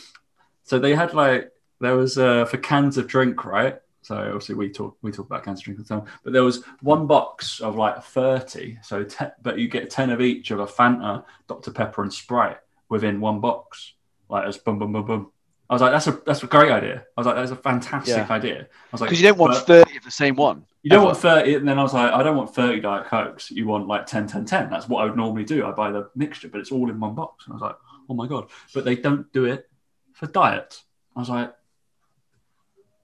[0.65, 3.79] so they had like there was uh, for cans of drink, right?
[4.07, 6.45] So obviously we talk we talk about cancer of drink all the time, but there
[6.45, 8.79] was one box of like thirty.
[8.81, 12.59] So te- but you get ten of each of a Fanta, Dr Pepper, and Sprite
[12.89, 13.95] within one box,
[14.29, 15.33] like as boom boom boom boom.
[15.69, 16.99] I was like, that's a that's a great idea.
[17.17, 18.33] I was like, that's a fantastic Yeah.
[18.33, 18.61] idea.
[18.61, 20.65] I was like, Because you don't want 30 of the same one.
[20.85, 21.07] you don't ever.
[21.07, 23.51] want 30, and then I was like, I don't want 30 Diet Cokes.
[23.51, 24.71] You want like 10, 10, 10.
[24.71, 25.67] That's what I would normally do.
[25.67, 27.47] I buy the mixture, but it's all in one box.
[27.47, 27.77] And I was like,
[28.09, 28.51] oh my God.
[28.73, 29.69] But they don't do it
[30.13, 30.81] for diet.
[31.17, 31.53] I was like,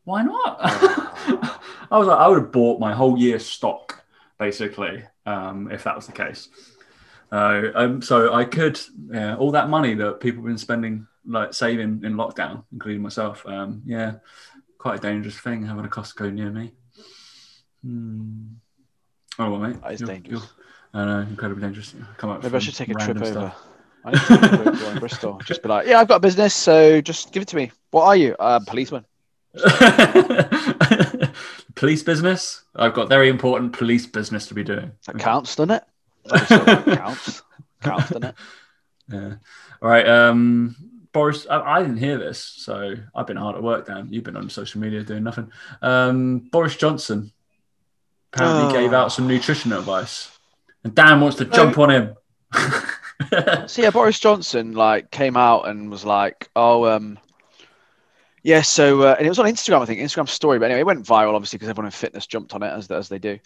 [0.05, 0.57] why not?
[1.91, 4.03] I was like, I would have bought my whole year's stock,
[4.39, 6.49] basically, um, if that was the case.
[7.31, 8.79] Uh, um, so I could,
[9.11, 13.47] yeah, all that money that people have been spending, like saving in lockdown, including myself,
[13.47, 14.15] um, yeah,
[14.79, 16.73] quite a dangerous thing having a Costco near me.
[17.85, 18.43] Hmm.
[19.39, 19.81] Oh, well, mate.
[19.83, 20.41] That is you're- dangerous.
[20.43, 20.53] you're-
[20.95, 21.95] I know, incredibly dangerous.
[22.19, 23.53] Come up Maybe I should take a trip random over.
[24.05, 25.41] I need to a over in Bristol.
[25.43, 27.71] Just be like, yeah, I've got a business, so just give it to me.
[27.93, 28.37] What are you?
[28.39, 29.07] Uh, policeman.
[31.75, 32.63] police business.
[32.75, 34.93] I've got very important police business to be doing.
[35.07, 35.85] That counts, doesn't it?
[36.31, 37.43] Obviously, counts.
[37.83, 38.35] Counts, doesn't it?
[39.13, 39.35] Yeah.
[39.83, 40.09] All right.
[40.09, 40.75] Um,
[41.13, 43.87] Boris, I, I didn't hear this, so I've been hard at work.
[43.89, 45.51] Dan, you've been on social media doing nothing.
[45.83, 47.31] Um, Boris Johnson
[48.33, 48.81] apparently Oh.
[48.81, 50.39] gave out some nutrition advice,
[50.85, 52.15] and Dan wants to jump on him.
[53.67, 57.19] So yeah, Boris Johnson like came out and was like, "Oh, um,
[58.43, 60.59] yeah." So uh, and it was on Instagram, I think, Instagram story.
[60.59, 63.09] But anyway, it went viral, obviously, because everyone in fitness jumped on it as as
[63.09, 63.39] they do.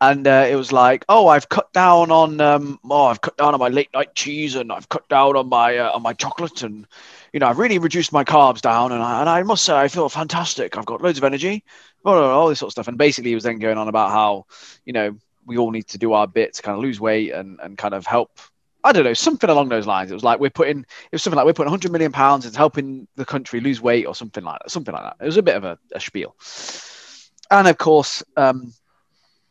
[0.00, 3.54] And uh, it was like, "Oh, I've cut down on um, oh, I've cut down
[3.54, 6.62] on my late night cheese, and I've cut down on my uh, on my chocolate,
[6.62, 6.86] and
[7.32, 9.88] you know, I've really reduced my carbs down, and I and I must say, I
[9.88, 10.76] feel fantastic.
[10.76, 11.64] I've got loads of energy,
[12.02, 13.88] blah, blah, blah, all this sort of stuff." And basically, he was then going on
[13.88, 14.46] about how
[14.84, 17.58] you know we all need to do our bit to kind of lose weight and
[17.62, 18.38] and kind of help
[18.84, 20.10] I don't know, something along those lines.
[20.10, 22.56] It was like we're putting, it was something like we're putting 100 million pounds into
[22.56, 24.70] helping the country lose weight or something like that.
[24.70, 25.16] Something like that.
[25.20, 26.36] It was a bit of a, a spiel.
[27.50, 28.72] And of course, um,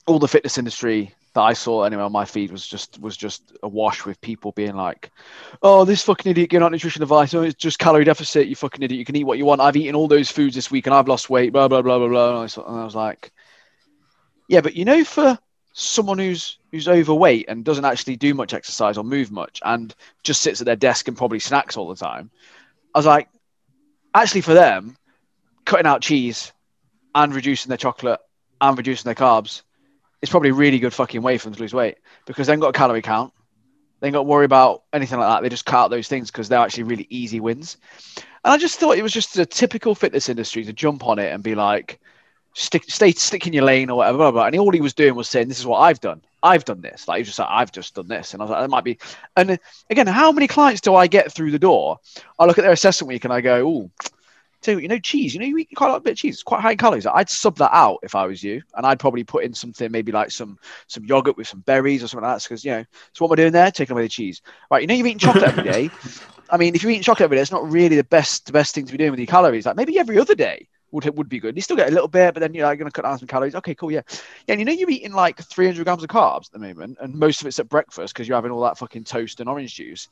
[0.07, 3.51] all the fitness industry that I saw anyway on my feed was just was just
[3.61, 5.11] awash with people being like,
[5.61, 7.33] "Oh, this fucking idiot giving out nutrition advice.
[7.33, 8.47] Oh, it's just calorie deficit.
[8.47, 8.99] You fucking idiot.
[8.99, 9.61] You can eat what you want.
[9.61, 11.51] I've eaten all those foods this week and I've lost weight.
[11.51, 13.31] Blah blah blah blah blah." And I was, and I was like,
[14.47, 15.37] "Yeah, but you know, for
[15.77, 20.41] someone who's who's overweight and doesn't actually do much exercise or move much and just
[20.41, 22.31] sits at their desk and probably snacks all the time.
[22.93, 23.27] I was like,
[24.13, 24.95] actually, for them,
[25.65, 26.53] cutting out cheese
[27.13, 28.21] and reducing their chocolate
[28.61, 29.63] and reducing their carbs
[30.21, 32.61] is probably a really good fucking way for them to lose weight because they ain't
[32.61, 33.33] got a calorie count.
[33.99, 35.41] They ain't got to worry about anything like that.
[35.43, 37.77] They just cut out those things because they're actually really easy wins.
[38.45, 41.33] And I just thought it was just a typical fitness industry to jump on it
[41.33, 41.99] and be like,
[42.55, 44.17] stick, stay, stick in your lane or whatever.
[44.17, 44.45] Blah, blah.
[44.45, 46.21] And all he was doing was saying, "This is what I've done.
[46.41, 48.51] I've done this." Like he was just like, "I've just done this," and I was
[48.51, 48.97] like, "That might be."
[49.35, 49.57] And uh,
[49.89, 51.99] again, how many clients do I get through the door?
[52.39, 53.91] I look at their assessment week and I go, "Oh,
[54.67, 55.35] you know, cheese.
[55.35, 56.35] You know, you eat quite a lot of bit of cheese.
[56.35, 57.05] It's quite high in calories.
[57.05, 60.11] I'd sub that out if I was you, and I'd probably put in something maybe
[60.11, 62.43] like some some yogurt with some berries or something like that.
[62.43, 63.71] Because you know, so what am I doing there?
[63.71, 64.41] Taking away the cheese.
[64.71, 64.81] Right?
[64.81, 65.89] You know, you're eating chocolate every day.
[66.49, 68.73] I mean, if you're eating chocolate every day, it's not really the best the best
[68.73, 69.65] thing to be doing with your calories.
[69.65, 71.55] Like maybe every other day would would be good.
[71.55, 73.27] You still get a little bit, but then you're like, going to cut down some
[73.27, 73.55] calories.
[73.55, 74.01] Okay, cool, yeah,
[74.47, 74.53] yeah.
[74.53, 77.41] And you know, you're eating like 300 grams of carbs at the moment, and most
[77.41, 80.07] of it's at breakfast because you're having all that fucking toast and orange juice.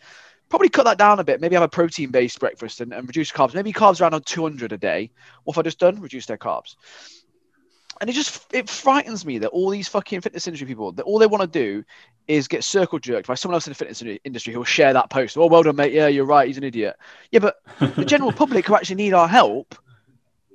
[0.50, 1.42] Probably cut that down a bit.
[1.42, 3.56] Maybe have a protein based breakfast and, and reduce carbs.
[3.56, 5.10] Maybe carbs around on 200 a day.
[5.44, 6.00] What have I just done?
[6.00, 6.76] Reduce their carbs.
[8.02, 11.20] And it just it frightens me that all these fucking fitness industry people that all
[11.20, 11.84] they want to do
[12.28, 15.10] is get circle jerked by someone else in the fitness industry who will share that
[15.10, 15.38] post.
[15.38, 15.94] Oh, well done, mate.
[15.94, 16.48] Yeah, you're right.
[16.48, 16.96] He's an idiot.
[17.32, 17.56] Yeah, but
[17.96, 19.76] the general public who actually need our help,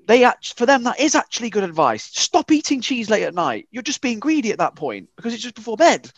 [0.08, 2.02] they act for them that is actually good advice.
[2.02, 3.68] Stop eating cheese late at night.
[3.70, 6.10] You're just being greedy at that point because it's just before bed.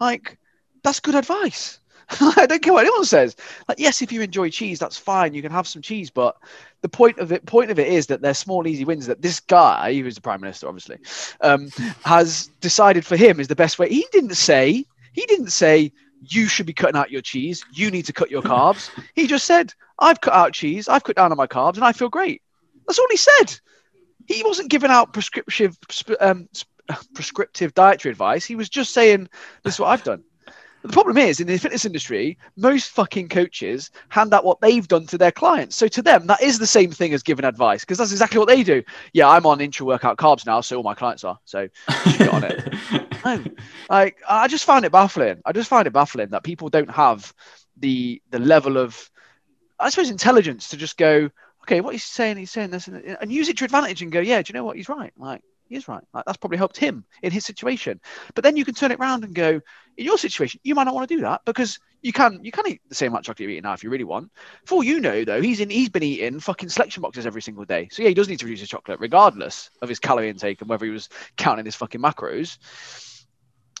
[0.00, 0.36] Like
[0.82, 1.78] that's good advice.
[2.20, 3.36] I don't care what anyone says.
[3.68, 5.32] Like, yes, if you enjoy cheese, that's fine.
[5.32, 6.36] You can have some cheese, but
[6.82, 9.06] the point of it, point of it is that they're small, easy wins.
[9.06, 10.98] That this guy, who's the prime minister, obviously,
[11.40, 11.70] um,
[12.04, 13.88] has decided for him is the best way.
[13.88, 14.84] He didn't say.
[15.12, 17.64] He didn't say you should be cutting out your cheese.
[17.72, 18.90] You need to cut your carbs.
[19.14, 20.88] he just said, "I've cut out cheese.
[20.88, 22.42] I've cut down on my carbs, and I feel great."
[22.86, 23.58] That's all he said.
[24.26, 25.78] He wasn't giving out prescriptive,
[26.20, 26.48] um,
[27.14, 28.44] prescriptive dietary advice.
[28.44, 29.28] He was just saying,
[29.62, 30.24] "This is what I've done."
[30.86, 35.04] The problem is, in the fitness industry, most fucking coaches hand out what they've done
[35.06, 35.74] to their clients.
[35.74, 38.46] So to them, that is the same thing as giving advice because that's exactly what
[38.46, 38.84] they do.
[39.12, 41.40] Yeah, I'm on intra-workout carbs now, so all my clients are.
[41.44, 41.68] So
[42.18, 42.74] get on it.
[43.24, 43.42] No,
[43.90, 45.42] like I just find it baffling.
[45.44, 47.34] I just find it baffling that people don't have
[47.76, 49.10] the the level of,
[49.80, 51.30] I suppose, intelligence to just go,
[51.66, 54.20] okay, what he's saying, he's saying this, and, and use it to advantage and go,
[54.20, 54.76] yeah, do you know what?
[54.76, 55.12] He's right.
[55.16, 56.02] Like he is right.
[56.14, 58.00] Like, that's probably helped him in his situation.
[58.34, 59.60] But then you can turn it around and go,
[59.96, 62.68] in your situation, you might not want to do that because you can you can
[62.68, 64.30] eat the same amount of chocolate you're eating now if you really want.
[64.64, 67.64] For all you know, though, he's in he's been eating fucking selection boxes every single
[67.64, 67.88] day.
[67.90, 70.70] So yeah, he does need to reduce his chocolate regardless of his calorie intake and
[70.70, 72.58] whether he was counting his fucking macros.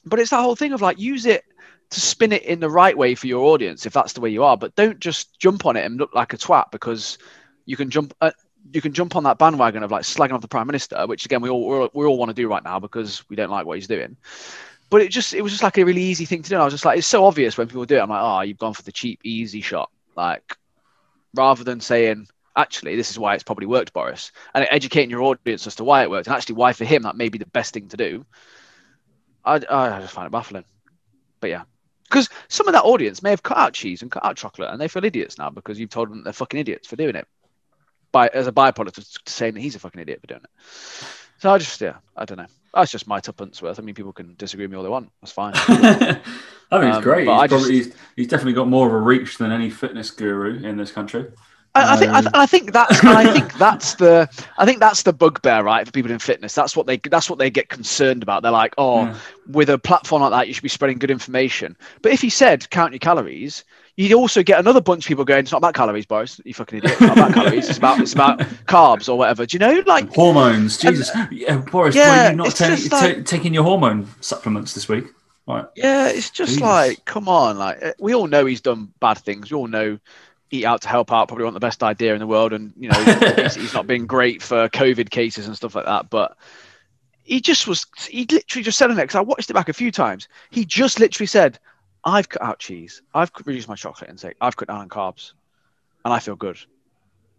[0.04, 1.44] But it's that whole thing of like use it
[1.90, 4.42] to spin it in the right way for your audience if that's the way you
[4.42, 4.56] are.
[4.56, 7.18] But don't just jump on it and look like a twat because
[7.66, 8.14] you can jump.
[8.20, 8.30] Uh,
[8.72, 11.40] you can jump on that bandwagon of like slagging off the prime minister, which again
[11.40, 13.86] we all we all, want to do right now because we don't like what he's
[13.86, 14.16] doing.
[14.88, 16.54] But it just it was just like a really easy thing to do.
[16.54, 18.00] And I was just like, it's so obvious when people do it.
[18.00, 20.56] I'm like, oh, you've gone for the cheap, easy shot, like
[21.34, 25.66] rather than saying, actually, this is why it's probably worked, Boris, and educating your audience
[25.66, 27.74] as to why it worked, and actually why for him that may be the best
[27.74, 28.24] thing to do.
[29.44, 30.64] I, I just find it baffling.
[31.40, 31.62] But yeah,
[32.08, 34.80] because some of that audience may have cut out cheese and cut out chocolate, and
[34.80, 37.28] they feel idiots now because you've told them they're fucking idiots for doing it.
[38.16, 40.50] By as a byproduct of saying that he's a fucking idiot for doing it.
[41.38, 42.46] So I just yeah, I don't know.
[42.74, 43.78] That's just my tuppence worth.
[43.78, 45.10] I mean, people can disagree with me all they want.
[45.20, 45.52] That's fine.
[45.56, 47.26] I think it's Um, great.
[47.26, 49.70] but He's, I just- probably, he's, he's definitely got more of a reach than any
[49.70, 51.26] fitness guru in this country.
[51.74, 54.80] I, I think I, Um, th- I think that's I think that's the I think
[54.80, 56.54] that's the bugbear, right, for people in fitness.
[56.54, 58.42] That's what they that's what they get concerned about.
[58.42, 59.16] They're like, oh, Yeah.
[59.48, 61.76] with a platform like that, you should be spreading good information.
[62.02, 63.62] But if he said count your calories,
[63.96, 66.40] you'd also get another bunch of people going, it's not about calories, Boris.
[66.44, 66.92] You fucking idiot.
[66.92, 67.68] It's not about calories.
[67.68, 69.46] It's about it's about carbs or whatever.
[69.46, 69.82] Do you know?
[69.86, 71.94] Like, Hormones, Jesus, yeah, Boris.
[71.94, 75.06] yeah, were you not it's ta- just ta- taking your hormone supplements this week?
[75.48, 75.64] Right.
[75.76, 76.62] yeah, it's just Jesus.
[76.62, 79.50] like, come on, like eh, we all know he's done bad things.
[79.50, 79.98] We all know.
[80.52, 82.88] Eat out to help out probably wasn't the best idea in the world, and you
[82.88, 83.02] know
[83.36, 86.08] he's, he's not been great for COVID cases and stuff like that.
[86.08, 86.36] But
[87.24, 89.90] he just was he literally just said it because I watched it back a few
[89.90, 90.28] times.
[90.50, 91.58] He just literally said,
[92.06, 95.32] I've cut out cheese, I've reduced my chocolate intake, I've cut down on carbs,
[96.04, 96.56] and I feel good.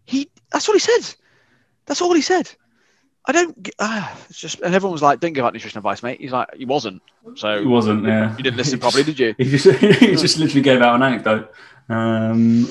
[0.04, 1.14] He that's what he said.
[1.86, 2.50] That's all he said.
[3.24, 6.20] I don't ah, it's just and everyone was like, Don't give out nutrition advice, mate.
[6.20, 7.02] He's like, he wasn't.
[7.34, 8.04] So he wasn't.
[8.04, 8.36] Yeah.
[8.36, 9.34] you didn't listen properly, did you?
[9.38, 11.50] He just he just literally gave out an anecdote.
[11.88, 12.66] Um,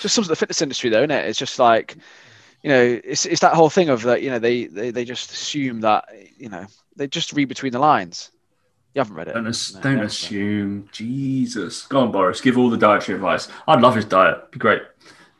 [0.00, 1.26] just sums of the fitness industry though, isn't it?
[1.26, 1.96] It's just like,
[2.62, 5.32] you know, it's it's that whole thing of that, you know, they, they they just
[5.32, 6.04] assume that,
[6.38, 8.30] you know, they just read between the lines.
[8.96, 9.34] You haven't read it.
[9.34, 10.88] don't ass- No, don't assume.
[10.90, 12.40] Jesus, go on, Boris.
[12.40, 13.46] Give all the dietary advice.
[13.68, 14.50] I'd love his diet.
[14.52, 14.80] Be great.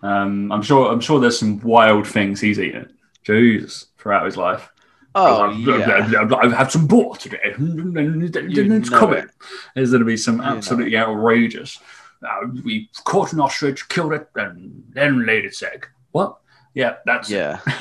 [0.02, 0.92] Um, I'm sure.
[0.92, 2.94] I'm sure there's some wild things he's eaten.
[3.22, 4.68] Jesus, throughout his life.
[5.14, 6.36] Oh I've, yeah.
[6.38, 7.38] I've had some boar today.
[7.58, 9.20] It's coming.
[9.20, 9.30] it.
[9.74, 11.78] There's going to be some absolutely outrageous.
[12.22, 15.86] Uh, we caught an ostrich, killed it, and then laid its egg.
[16.12, 16.36] What?
[16.74, 17.60] Yeah, that's Yeah.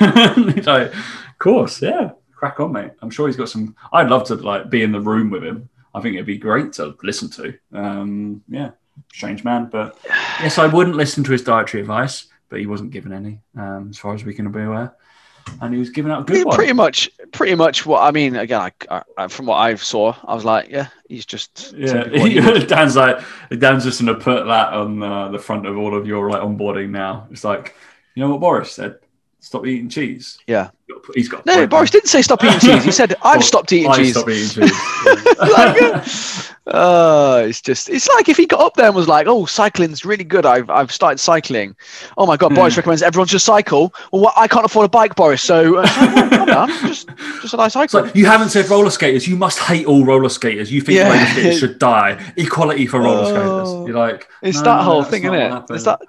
[0.64, 2.12] Like, of course, yeah.
[2.36, 2.92] Crack on, mate.
[3.02, 3.74] I'm sure he's got some.
[3.92, 5.68] I'd love to like be in the room with him.
[5.94, 7.54] I think it'd be great to listen to.
[7.72, 8.72] Um, yeah,
[9.12, 9.98] strange man, but
[10.40, 13.96] yes, I wouldn't listen to his dietary advice, but he wasn't given any, um, as
[13.98, 14.94] far as we can be aware,
[15.62, 16.54] and he was giving out a good Yeah, one.
[16.56, 18.36] pretty much, pretty much what I mean.
[18.36, 22.04] Again, I, I, from what I saw, I was like, yeah, he's just Yeah,
[22.66, 23.20] Dan's like
[23.58, 26.90] Dan's just gonna put that on uh, the front of all of your like onboarding
[26.90, 27.26] now.
[27.30, 27.74] It's like,
[28.14, 28.98] you know what Boris said?
[29.46, 30.38] Stop eating cheese.
[30.48, 30.70] Yeah.
[31.14, 31.46] he's got.
[31.46, 32.82] No, Boris didn't say stop eating cheese.
[32.82, 34.10] He said I've stopped eating I cheese.
[34.18, 34.72] Stop eating cheese.
[35.38, 39.44] Like, uh, it's just it's like if he got up there and was like, "Oh,
[39.44, 40.44] cycling's really good.
[40.44, 41.76] I've I've started cycling.
[42.18, 42.78] Oh my god, Boris Hmm.
[42.80, 43.94] recommends everyone should cycle.
[44.12, 45.42] Well, what, I can't afford a bike, Boris.
[45.42, 45.86] So uh,
[46.46, 47.08] well, just
[47.40, 48.02] just a nice cycle.
[48.02, 49.28] like you haven't said roller skaters.
[49.28, 50.72] You must hate all roller skaters.
[50.72, 51.12] You think Yeah.
[51.12, 52.32] roller skaters should die.
[52.36, 53.26] Equality for roller Oh.
[53.28, 53.88] skaters.
[53.88, 55.62] You're like, it's no, that whole thing, isn't it?
[55.70, 56.00] It's that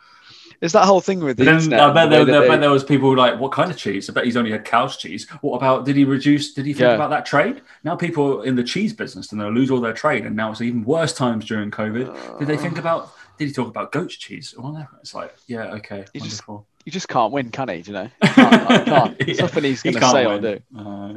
[0.61, 1.73] it's that whole thing with the then.
[1.73, 4.09] I bet and the there, they- there was people like, what kind of cheese?
[4.09, 5.29] I bet he's only had cow's cheese.
[5.41, 6.53] What about did he reduce?
[6.53, 6.95] Did he think Yeah.
[6.95, 7.61] about that trade?
[7.83, 10.61] Now people in the cheese business and they'll lose all their trade, and now it's
[10.61, 12.39] even worse times during COVID.
[12.39, 13.11] Did they think about?
[13.37, 14.97] Did he talk about goat's cheese or whatever?
[14.99, 17.81] It's like, yeah, okay, You just- you just can't win, can he?
[17.83, 18.09] Do you know?
[18.23, 19.27] You can't, like, can't.
[19.27, 19.41] Yeah.
[19.41, 20.59] nothing he's going to say or do.
[20.75, 21.13] Uh,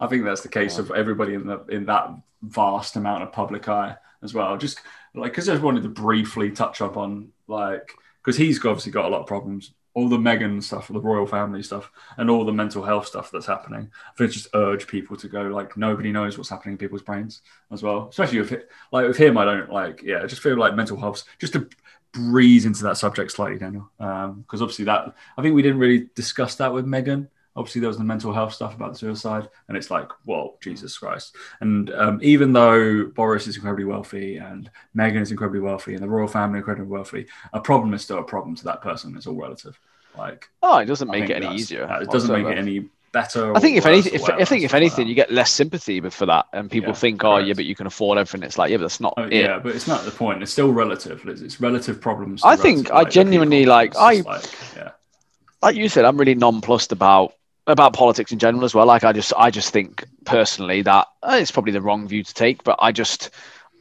[0.00, 2.08] I think that's the case of everybody in the in that
[2.42, 4.56] vast amount of public eye as well.
[4.56, 4.80] Just
[5.14, 7.90] like because I just wanted to briefly touch up on like
[8.28, 9.72] because he's obviously got a lot of problems.
[9.94, 13.46] All the Meghan stuff, the royal family stuff, and all the mental health stuff that's
[13.46, 13.90] happening.
[14.06, 17.40] I think just urge people to go like nobody knows what's happening in people's brains
[17.72, 18.08] as well.
[18.10, 20.02] Especially with it, like with him, I don't like.
[20.02, 21.24] Yeah, I just feel like mental health.
[21.38, 21.70] Just to
[22.12, 26.10] breeze into that subject slightly, Daniel, um, because obviously that I think we didn't really
[26.14, 27.28] discuss that with Meghan
[27.58, 30.96] Obviously, there was the mental health stuff about the suicide, and it's like, whoa, Jesus
[30.96, 31.36] Christ!
[31.60, 36.08] And um, even though Boris is incredibly wealthy and Meghan is incredibly wealthy and the
[36.08, 39.16] royal family are incredibly wealthy, a problem is still a problem to that person.
[39.16, 39.78] It's all relative.
[40.16, 41.84] Like, Oh, it doesn't make it any easier.
[41.90, 43.56] uh, It doesn't make it any better.
[43.56, 46.26] I think if anything, if, I think if like anything, you get less sympathy for
[46.26, 48.42] that, and people Yeah, think, oh yeah, but you can afford everything.
[48.46, 49.32] It's like, yeah, but that's not Oh, it.
[49.32, 50.42] yeah, but it's not the point.
[50.42, 51.24] It's still relative.
[51.26, 52.42] It's, it's relative problems.
[52.44, 54.44] I think relative, I like, genuinely, like, I- like,
[54.76, 54.90] yeah.
[55.62, 57.34] like you said, I'm really nonplussed about
[57.68, 58.86] about politics in general as well.
[58.86, 62.34] Like I just I just think personally that uh, it's probably the wrong view to
[62.34, 63.30] take, but I just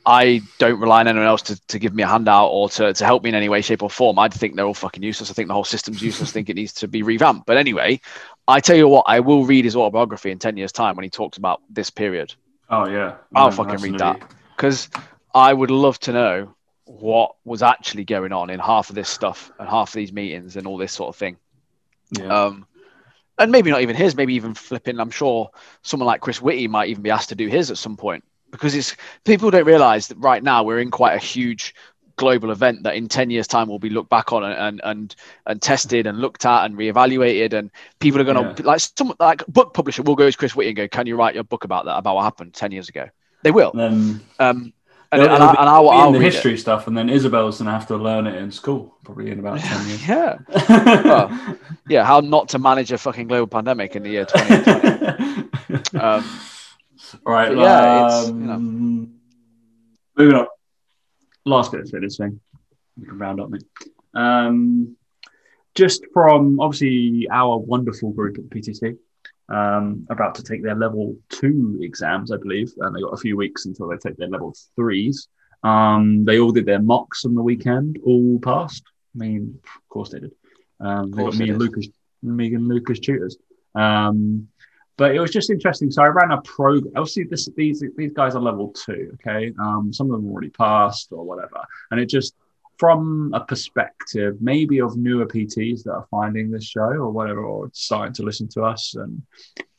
[0.06, 3.06] I don't rely on anyone else to, to give me a handout or to, to
[3.06, 4.18] help me in any way, shape, or form.
[4.18, 5.30] I think they're all fucking useless.
[5.30, 6.30] I think the whole system's useless.
[6.30, 7.46] I think it needs to be revamped.
[7.46, 8.00] But anyway,
[8.48, 11.10] I tell you what, I will read his autobiography in ten years' time when he
[11.10, 12.34] talks about this period.
[12.70, 13.16] Oh yeah.
[13.36, 14.22] I'll No, fucking read that
[14.56, 14.90] because
[15.34, 19.52] I would love to know what was actually going on in half of this stuff
[19.60, 21.38] and half of these meetings and all this sort of thing.
[22.12, 22.46] Yeah.
[22.46, 22.66] Um,
[23.40, 25.00] and maybe not even his, maybe even flipping.
[25.00, 25.50] I'm sure
[25.84, 28.24] someone like Chris Whitty might even be asked to do his at some point.
[28.52, 31.76] Because it's people don't realize that right now we're in quite a huge
[32.16, 35.16] global event that in 10 years time will be looked back on and and
[35.46, 37.54] and, tested and looked at and reevaluated.
[37.54, 37.70] And
[38.00, 40.78] people are going to like some like book publisher will go to Chris Whitty and
[40.78, 43.10] go can you write your book about that about what happened 10 years ago?
[43.44, 43.72] They will.
[43.72, 44.74] And then um
[45.12, 46.34] and, it'll, and, it'll I, be, and I'll, it'll I'll in the read it.
[46.34, 49.58] history stuff, and then Isabel's gonna have to learn it in school, probably in about
[49.60, 50.08] ten years.
[50.14, 50.38] yeah
[51.06, 56.24] Well, yeah how not to manage a fucking global pandemic in the year 2020 um
[57.26, 57.50] All right.
[57.56, 58.54] But yeah, it's, you know.
[58.54, 59.14] um,
[60.18, 60.48] Moving on.
[61.46, 62.40] Last bit of fitness thing.
[62.98, 63.64] We can round up, mate.
[64.14, 64.98] Um,
[65.74, 68.98] just from obviously our wonderful group at the PTC,
[69.48, 73.38] um, about to take their level two exams, I believe, and they got a few
[73.38, 75.30] weeks until they take their level threes.
[75.64, 78.84] Um, they all did their mocks on the weekend, all passed.
[79.16, 80.32] I mean, of course they did.
[80.80, 81.60] Um, they got me and.
[81.60, 81.88] Lucas,
[82.22, 83.38] me and Lucas tutors.
[83.76, 84.48] Um,
[84.98, 85.92] but it was just interesting.
[85.92, 86.94] So I ran a program.
[86.96, 89.16] Obviously, this, these these guys are level two.
[89.16, 92.34] Okay, um, some of them already passed or whatever, and it just
[92.78, 97.70] from a perspective maybe of newer PTs that are finding this show or whatever, or
[97.74, 99.22] starting to listen to us and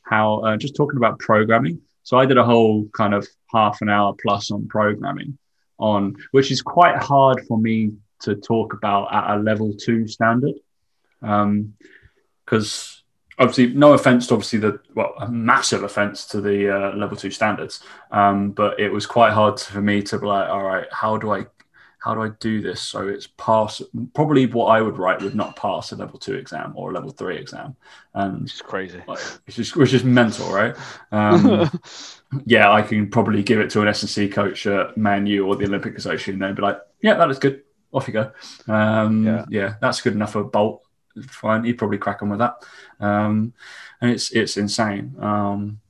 [0.02, 1.80] how uh, just talking about programming.
[2.04, 5.36] So I did a whole kind of half an hour plus on programming,
[5.78, 10.54] on which is quite hard for me to talk about at a level two standard,
[11.20, 12.98] because
[13.38, 17.30] obviously no offense to obviously the well a massive offense to the uh, level two
[17.30, 21.16] standards, um, but it was quite hard for me to be like, all right, how
[21.16, 21.46] do I
[22.00, 23.82] how do I do this so it's pass?
[24.14, 27.10] Probably what I would write would not pass a level two exam or a level
[27.10, 27.76] three exam,
[28.14, 30.76] and it's crazy like, it's just which is mental, right?
[31.12, 31.70] Um,
[32.44, 35.46] yeah, I can probably give it to an S and C coach at Man U
[35.46, 37.62] or the Olympic Association, and they'd be like, "Yeah, that that is good.
[37.92, 38.30] Off you go."
[38.72, 39.44] Um, Yeah.
[39.48, 39.74] yeah.
[39.80, 40.82] that's good enough for Bolt.
[41.28, 42.54] Fine, he'd probably crack on with that.
[43.00, 43.52] Um,
[44.00, 45.14] and it's it's insane.
[45.20, 45.80] Um,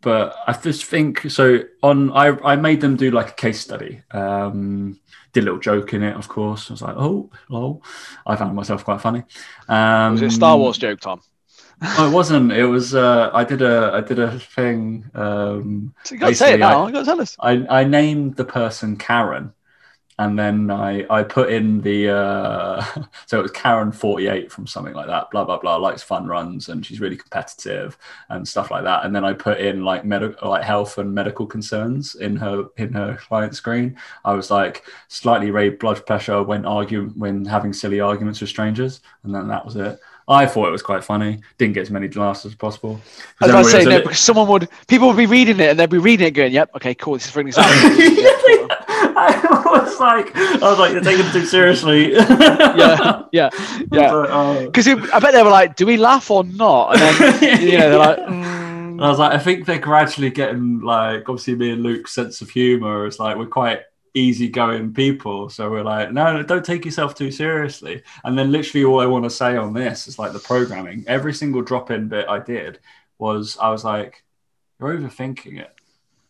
[0.00, 1.60] but I just think so.
[1.82, 4.02] On I I made them do like a case study.
[4.10, 4.98] Um,
[5.32, 6.70] did a little joke in it, of course.
[6.70, 7.82] I was like, "Oh, lol."
[8.26, 9.22] I found myself quite funny.
[9.68, 11.20] Um, was it a Star Wars joke Tom
[11.98, 12.52] Oh, it wasn't.
[12.52, 12.94] It was.
[12.94, 13.92] Uh, I did a.
[13.94, 15.04] I did a thing.
[15.14, 17.64] Um, so you got to say it Basically, I- you got to tell us I
[17.80, 19.52] I named the person Karen,
[20.22, 22.10] and then I I put in the.
[22.10, 22.84] Uh,
[23.26, 25.30] so it was Karen forty eight from something like that.
[25.30, 25.76] Blah blah blah.
[25.76, 27.98] Likes fun runs and she's really competitive
[28.28, 29.04] and stuff like that.
[29.04, 32.92] And then I put in like medical, like health and medical concerns in her in
[32.92, 33.96] her client screen.
[34.24, 39.00] I was like slightly raised blood pressure when argue when having silly arguments with strangers,
[39.24, 39.98] and then that was it.
[40.28, 41.40] I thought it was quite funny.
[41.58, 43.00] Didn't get as many laughs as possible.
[43.40, 45.26] I was about to say Everybody no was a because someone would people would be
[45.26, 47.48] reading it and they'd be reading it going yep okay cool this is for an
[47.48, 48.61] example
[49.30, 52.12] I was like, I was like, you're taking it too seriously.
[52.82, 53.50] yeah yeah
[53.92, 57.00] yeah But, uh, because I bet they were like do we laugh or not and
[57.00, 60.80] then you know they're like mm, And I was like, I think they're gradually getting
[60.80, 63.80] like, obviously, me and Luke's sense of humor is like we're quite
[64.14, 68.02] easygoing people, so we're like, no, no, don't take yourself too seriously.
[68.22, 71.04] And then literally all I want to say on this is like the programming.
[71.08, 72.78] Every single drop-in bit I did
[73.18, 74.22] was I was like,
[74.78, 75.74] you're overthinking it.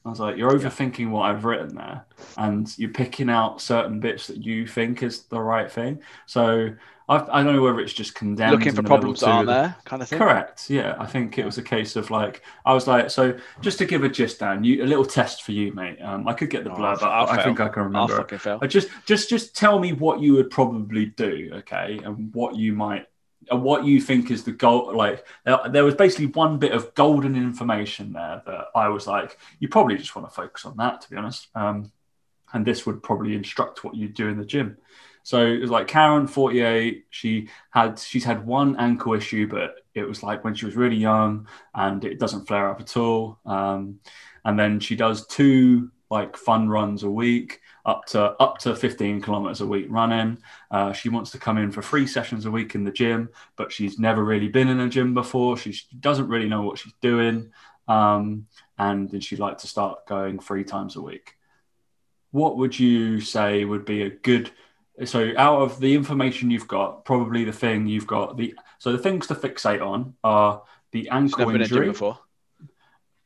[0.05, 2.05] I was like, you're overthinking what I've written there,
[2.37, 6.01] and you're picking out certain bits that you think is the right thing.
[6.27, 6.71] So
[7.09, 10.03] I've, I don't know whether it's just condemned looking for problems that aren't there kind
[10.03, 10.71] of thing Correct.
[10.71, 13.85] Yeah, I think it was a case of like I was like, so just to
[13.87, 16.01] give a gist down, you a little test for you, mate.
[16.03, 18.09] Um, I could get the Oh, blurb, I'll- I'll but I think I can I'll
[18.09, 18.15] remember.
[18.15, 18.17] it.
[18.17, 22.33] fucking fail Uh, just, just, just tell me what you would probably do, okay, and
[22.35, 23.07] what you might,
[23.51, 24.95] what you think is the goal.
[24.95, 29.39] Like there, there was basically one bit of golden information there that I was like,
[29.59, 31.49] you probably just want to focus on that, to be honest.
[31.55, 31.93] Um,
[32.53, 34.77] and this would probably instruct what you do in the gym.
[35.23, 37.07] So it was like Karen, 48.
[37.11, 40.97] She had she's had one ankle issue, but it was like when she was really
[40.97, 43.39] young and it doesn't flare up at all.
[43.47, 44.01] Um,
[44.45, 49.21] and then she does two like fun runs a week up to up to 15
[49.21, 50.39] kilometers a week running.
[50.71, 53.73] Uh, she wants to come in for three sessions a week in the gym, but
[53.73, 55.57] she's never really been in a gym before.
[55.57, 57.53] She doesn't really know what she's doing,
[57.89, 58.47] um,
[58.79, 61.37] and then she'd like to start going three times a week.
[62.31, 64.51] What would you say would be a good?
[65.05, 68.99] So, out of the information you've got, probably the thing you've got the so the
[68.99, 70.63] things to fixate on are
[70.93, 71.93] the ankle Never been in a gym injury.
[71.93, 72.19] before.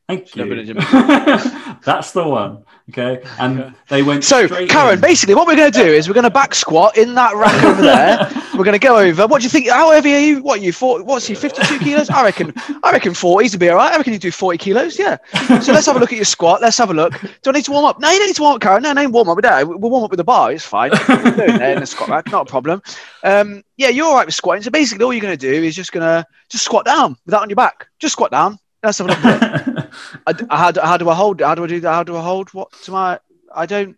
[0.07, 0.71] Thank Never been you.
[0.73, 0.77] in
[1.83, 2.63] That's the one.
[2.89, 5.01] Okay, and they went So, Karen, in.
[5.01, 7.61] basically, what we're going to do is we're going to back squat in that rack
[7.65, 8.31] over there.
[8.57, 9.27] We're going to go over.
[9.27, 9.69] What do you think?
[9.69, 10.41] How heavy are you?
[10.41, 10.71] What are you?
[10.73, 11.35] 40, what's you?
[11.35, 12.09] Fifty-two kilos?
[12.09, 12.53] I reckon.
[12.81, 13.91] I reckon forties would be all right.
[13.93, 14.97] I reckon you do forty kilos.
[14.97, 15.17] Yeah.
[15.61, 16.61] So let's have a look at your squat.
[16.61, 17.19] Let's have a look.
[17.43, 17.99] Do I need to warm up?
[17.99, 18.81] No, you don't need to warm up, Karen.
[18.81, 19.67] No, no, warm up with that.
[19.67, 20.51] We'll warm up with the bar.
[20.53, 20.89] It's fine.
[21.07, 22.31] We're doing there in the squat rack.
[22.31, 22.81] Not a problem.
[23.23, 24.63] Um, yeah, you're all right with squatting.
[24.63, 27.33] So basically, all you're going to do is just going to just squat down with
[27.33, 27.87] that on your back.
[27.99, 28.57] Just squat down.
[28.83, 29.89] Let's have a look at it.
[30.27, 31.41] I, how, do, how do I hold?
[31.41, 31.91] How do I do that?
[31.91, 32.53] How do I hold?
[32.53, 33.19] What to my?
[33.53, 33.97] I don't.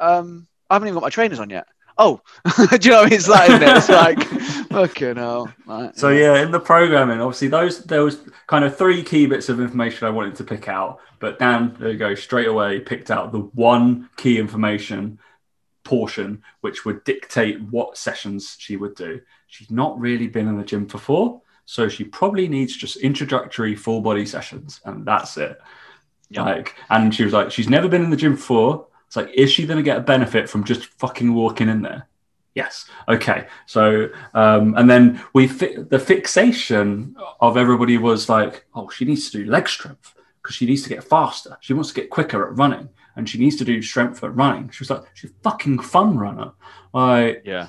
[0.00, 1.66] Um, I haven't even got my trainers on yet.
[1.98, 2.20] Oh,
[2.56, 3.12] do you know what I mean?
[3.14, 3.76] It's isn't it?
[3.76, 4.22] It's like,
[4.70, 5.52] fucking hell.
[5.94, 9.60] So yeah, in the programming, obviously those there was kind of three key bits of
[9.60, 13.32] information I wanted to pick out, but Dan, there you go, straight away picked out
[13.32, 15.18] the one key information
[15.84, 19.20] portion which would dictate what sessions she would do.
[19.46, 24.00] She's not really been in the gym before, so she probably needs just introductory full
[24.00, 25.58] body sessions, and that's it.
[26.30, 26.42] Yeah.
[26.42, 28.86] Like, and she was like, she's never been in the gym before.
[29.06, 32.08] It's like, is she going to get a benefit from just fucking walking in there?
[32.54, 32.86] Yes.
[33.08, 33.46] Okay.
[33.66, 39.30] So, um, and then we fi- the fixation of everybody was like, oh, she needs
[39.30, 41.56] to do leg strength because she needs to get faster.
[41.60, 44.70] She wants to get quicker at running, and she needs to do strength at running.
[44.70, 46.52] She was like, she's a fucking fun runner.
[46.94, 47.68] Like, Yeah.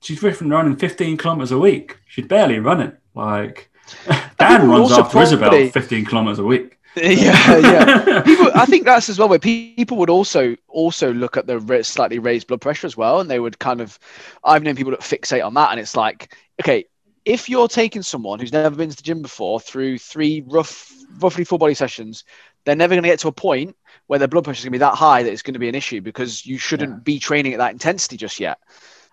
[0.00, 1.98] she's driven running 15 kilometers a week.
[2.08, 2.92] She's barely running.
[3.16, 3.70] Like,
[4.38, 6.74] Dan runs after Isabel probably- 15 kilometers a week.
[6.96, 8.22] yeah, yeah.
[8.22, 12.18] People, I think that's as well where people would also also look at the slightly
[12.18, 13.98] raised blood pressure as well, and they would kind of.
[14.44, 16.86] I've known people that fixate on that, and it's like, okay,
[17.26, 21.44] if you're taking someone who's never been to the gym before through three rough, roughly
[21.44, 22.24] full body sessions,
[22.64, 24.78] they're never going to get to a point where their blood pressure is going to
[24.78, 27.00] be that high that it's going to be an issue because you shouldn't Yeah.
[27.04, 28.58] be training at that intensity just yet.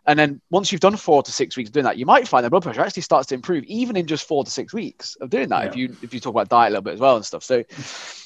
[0.06, 2.44] And then once you've done four to six weeks of doing that, you might find
[2.44, 5.30] their blood pressure actually starts to improve even in just four to six weeks of
[5.30, 5.68] doing that.
[5.68, 7.44] If you if you talk about diet a little bit as well and stuff.
[7.44, 7.64] So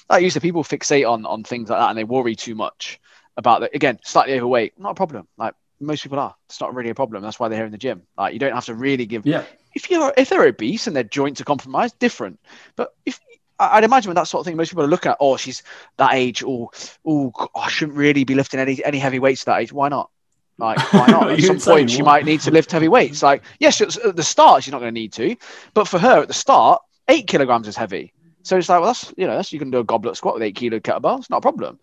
[0.10, 3.00] like you said, people fixate on on things like that and they worry too much
[3.36, 3.76] about that.
[3.76, 5.28] Again, slightly overweight, not a problem.
[5.38, 6.36] Like most people are.
[6.50, 7.22] It's not really a problem.
[7.22, 8.02] That's why they're here in the gym.
[8.18, 9.44] Like you don't have to really give Yeah.
[9.76, 12.40] if you're if they're obese and their joints are compromised, different.
[12.76, 13.20] But if
[13.60, 15.64] I'd imagine with that sort of thing, most people are looking at, oh, she's
[15.98, 16.70] that age, or
[17.06, 19.74] oh, I shouldn't really be lifting any any heavy weights at that age.
[19.74, 20.10] Why not?
[20.58, 21.32] Like, why not?
[21.32, 23.22] At some point, she might need to lift heavy weights.
[23.22, 25.36] Like, yes, it's- at the start, she's not going to need to,
[25.74, 28.12] but for her at the start, eight kilograms is heavy.
[28.44, 30.44] So it's like, well, that's you know, that's you can do a goblet squat with
[30.44, 31.80] eight kilo kettlebells, not a problem.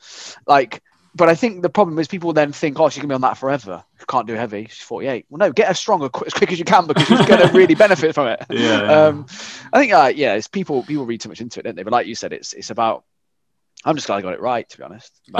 [0.46, 0.82] Like,
[1.14, 3.36] but I think the problem is people then think, oh, she's gonna be on that
[3.36, 3.84] forever.
[4.08, 4.66] Can't do heavy.
[4.68, 5.26] She's 48.
[5.28, 7.52] Well, no, get her stronger qu- as quick as you can because she's going to
[7.56, 8.44] really benefit from it.
[8.50, 8.82] Yeah.
[8.82, 9.26] Um,
[9.72, 11.82] I think, uh, yeah, it's people people read too much into it, don't they?
[11.84, 13.04] But like you said, it's it's about.
[13.84, 15.12] I'm just glad I got it right, to be honest.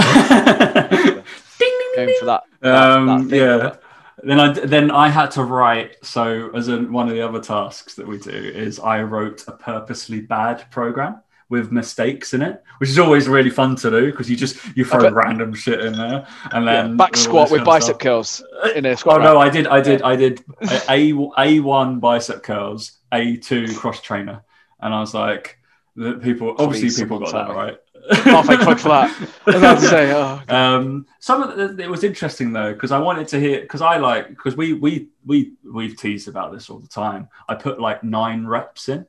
[2.21, 2.43] For that.
[2.61, 3.39] that- um, that thing.
[3.39, 3.77] yeah.
[4.23, 5.97] Then I then I had to write.
[6.05, 9.53] So as in one of the other tasks that we do is I wrote a
[9.53, 14.31] purposely bad program with mistakes in it, which is always really fun to do because
[14.31, 17.99] you just you throw random shit in there and Yeah, then back squat with bicep
[18.01, 18.43] curls
[18.75, 19.21] in a squat.
[19.21, 19.39] Oh no.
[19.39, 20.43] I did, I did, I did
[20.89, 24.43] a a one bicep curls, a two cross trainer,
[24.81, 25.59] and I was like,
[25.97, 27.55] the people obviously Please, people got that me.
[27.55, 27.77] right.
[28.13, 29.29] Thank fuck for that.
[29.47, 33.29] I was say, oh, Um, some of the, it was interesting though because I wanted
[33.29, 36.89] to hear because I like because we we we we've teased about this all the
[36.89, 37.29] time.
[37.49, 39.07] I put like nine reps in,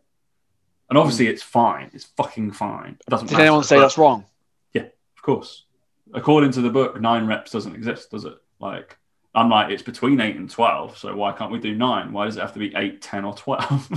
[0.89, 1.91] and obviously it's fine.
[1.93, 2.97] It's fucking fine.
[3.01, 3.27] It doesn't.
[3.27, 4.25] Did anyone say but- that's wrong?
[4.73, 5.65] Yeah, of course,
[6.13, 8.37] according to the book, nine reps doesn't exist, does it?
[8.59, 8.97] Like.
[9.37, 10.97] I'm like, it's between eight and 12.
[10.97, 12.13] So why can't we do nine?
[12.13, 13.89] Why does it have to be eight, 10, or 12?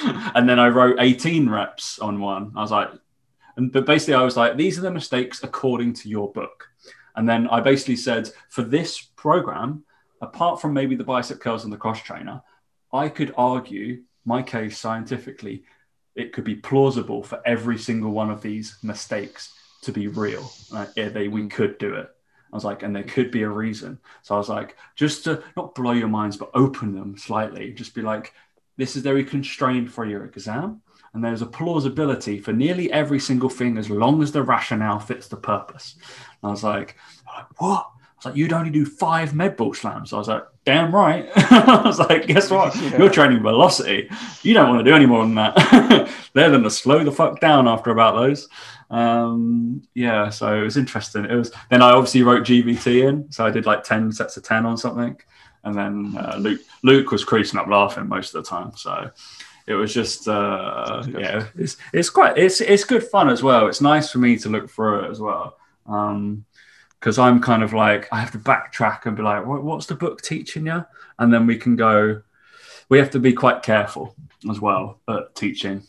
[0.34, 2.52] and then I wrote 18 reps on one.
[2.56, 2.88] I was like,
[3.56, 6.68] and but basically, I was like, these are the mistakes according to your book.
[7.14, 9.84] And then I basically said, for this program,
[10.20, 12.42] apart from maybe the bicep curls and the cross trainer,
[12.92, 15.64] I could argue my case scientifically,
[16.14, 20.50] it could be plausible for every single one of these mistakes to be real.
[20.70, 21.50] Like, yeah, they, we mm.
[21.50, 22.10] could do it.
[22.52, 23.98] I was like, and there could be a reason.
[24.22, 27.72] So I was like, just to not blow your minds, but open them slightly.
[27.72, 28.32] Just be like,
[28.76, 30.82] this is very constrained for your exam.
[31.16, 35.28] And there's a plausibility for nearly every single thing as long as the rationale fits
[35.28, 35.94] the purpose.
[36.42, 36.94] And I was like,
[37.56, 37.86] what?
[37.88, 40.12] I was like, you'd only do five med ball slams.
[40.12, 41.26] I was like, damn right.
[41.36, 42.76] I was like, guess what?
[42.82, 42.98] Yeah.
[42.98, 44.10] You're training velocity.
[44.42, 46.12] You don't want to do any more than that.
[46.34, 48.50] They're going to slow the fuck down after about those.
[48.90, 51.24] Um, yeah, so it was interesting.
[51.24, 54.42] It was then I obviously wrote GVT in, so I did like ten sets of
[54.42, 55.16] ten on something,
[55.64, 58.76] and then uh, Luke Luke was creasing up laughing most of the time.
[58.76, 59.10] So
[59.66, 63.66] it was just uh, yeah, it's it's quite it's it's good fun as well.
[63.68, 65.58] It's nice for me to look through it as well.
[65.86, 66.44] Um,
[66.98, 69.94] because I'm kind of like I have to backtrack and be like, what, what's the
[69.94, 70.84] book teaching you?
[71.18, 72.22] And then we can go.
[72.88, 74.14] We have to be quite careful
[74.50, 75.82] as well at teaching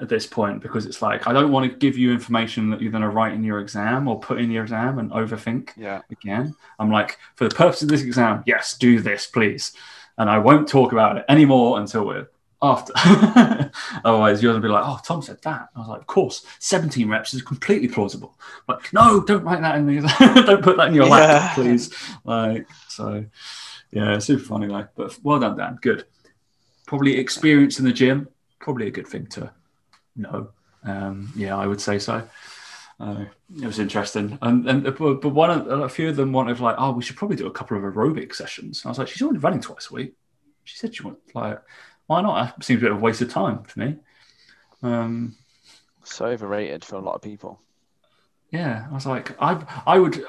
[0.00, 2.90] at this point because it's like I don't want to give you information that you're
[2.90, 6.00] going to write in your exam or put in your exam and overthink Yeah.
[6.10, 6.54] again.
[6.78, 9.72] I'm like, for the purpose of this exam, yes, do this, please.
[10.18, 12.28] And I won't talk about it anymore until we're
[12.62, 12.92] after.
[14.04, 15.68] Otherwise, you're going to be like, oh, Tom said that.
[15.74, 18.38] I was like, of course, 17 reps is completely plausible.
[18.68, 21.10] Like, no, don't write that in the don't put that in your Yeah.
[21.10, 21.92] lap, please.
[22.24, 23.24] Like, so
[23.90, 25.78] yeah, super funny, like, but well done, Dan.
[25.82, 26.04] Good.
[26.86, 28.28] Probably experience in the gym,
[28.60, 29.50] probably a good thing to
[30.16, 30.50] know.
[30.84, 32.28] Um, yeah, I would say so.
[33.00, 33.24] Uh,
[33.60, 36.76] it was interesting, and and but but one of, a few of them wanted like,
[36.78, 38.82] oh, we should probably do a couple of aerobic sessions.
[38.82, 40.14] And I was like, she's already running twice a week.
[40.64, 41.58] She said she wants like,
[42.12, 42.54] why not?
[42.58, 43.96] It seems a bit of a waste of time to me.
[44.82, 45.36] Um,
[46.04, 47.60] So overrated for a lot of people.
[48.50, 50.24] yeah, I was like, I I would.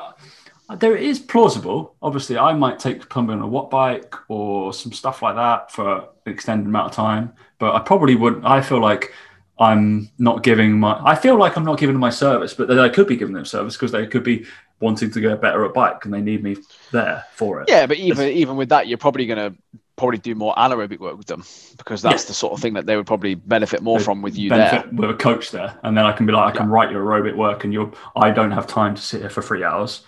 [0.79, 1.95] There is plausible.
[2.01, 5.97] Obviously, I might take pumping on a watt bike or some stuff like that for
[5.97, 7.34] an extended amount of time.
[7.59, 8.45] But I probably wouldn't.
[8.45, 9.13] I feel like
[9.59, 10.99] I'm not giving my.
[11.03, 13.45] I feel like I'm not giving them my service, but I could be giving them
[13.45, 14.45] service because they could be
[14.79, 16.55] wanting to get better at bike and they need me
[16.91, 17.69] there for it.
[17.69, 19.57] Yeah, but even even with that, you're probably going to
[20.03, 21.45] probably do more anaerobic work with them
[21.77, 22.27] because that's Yeah.
[22.27, 24.69] the sort of thing that they would probably benefit more They from with you there.
[24.69, 27.05] benefit with a coach there, and then I can be like, I can write your
[27.05, 27.89] aerobic work, and you're.
[28.15, 30.01] I don't have time to sit here for three hours.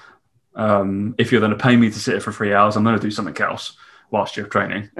[0.54, 2.98] Um, if you're going to pay me to sit here for three hours, I'm going
[3.00, 3.78] to do something else
[4.12, 4.90] whilst you're training.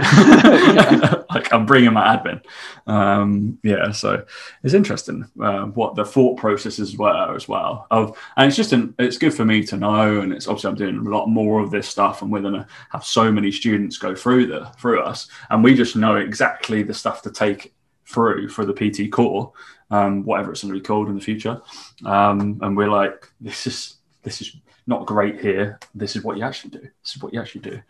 [1.36, 2.42] like I'm bringing my admin.
[2.88, 4.26] Um, yeah, so
[4.64, 7.88] it's interesting uh, what the thought processes were as well.
[7.92, 10.76] Of and it's just an, it's good for me to know, and it's obviously I'm
[10.76, 14.16] doing a lot more of this stuff, and we're to have so many students go
[14.16, 17.74] through the through us, and we just know exactly the stuff to take
[18.08, 19.52] through for the PT core,
[19.92, 21.62] um, whatever it's going to be called in the future.
[22.06, 24.56] Um, and we're like, this is this is
[24.88, 25.80] not great here.
[25.94, 26.82] This is what you actually do.
[27.02, 27.82] This is what you actually do.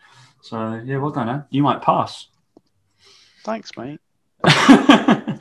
[0.42, 1.28] So yeah, well done.
[1.28, 1.40] Eh?
[1.50, 2.28] You might pass.
[3.46, 4.00] Thanks, mate.
[4.44, 5.40] it's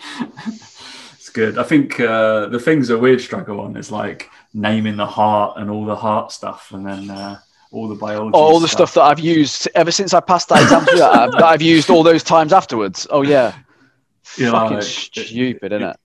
[1.34, 1.58] good.
[1.58, 5.72] I think uh, the things that we'd struggle on is like naming the heart and
[5.72, 7.40] all the heart stuff, and then uh,
[7.72, 8.38] all the biology.
[8.38, 10.86] all the stuff that I've used ever since I passed that exam.
[10.86, 13.08] that, I've- that I've used all those times afterwards.
[13.10, 13.56] Oh yeah,
[14.38, 15.98] You know, fucking like, stupid, isn't it?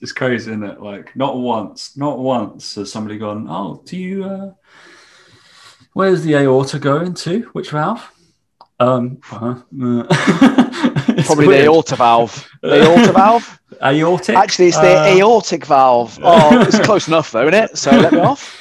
[0.00, 0.80] It's crazy, isn't it?
[0.80, 4.24] Like not once, not once has somebody gone, "Oh, do you?
[4.24, 4.52] Uh,
[5.92, 7.42] where's the aorta going to?
[7.52, 8.10] Which valve?"
[8.80, 9.54] Um, uh-huh.
[11.24, 11.60] Probably weird.
[11.62, 12.48] the aorta valve.
[12.62, 13.60] The aorta valve.
[13.82, 14.36] aortic.
[14.36, 16.18] Actually, it's the Uh, aortic valve.
[16.22, 17.78] Oh, it's close enough though, isn't it?
[17.78, 18.58] So let me off.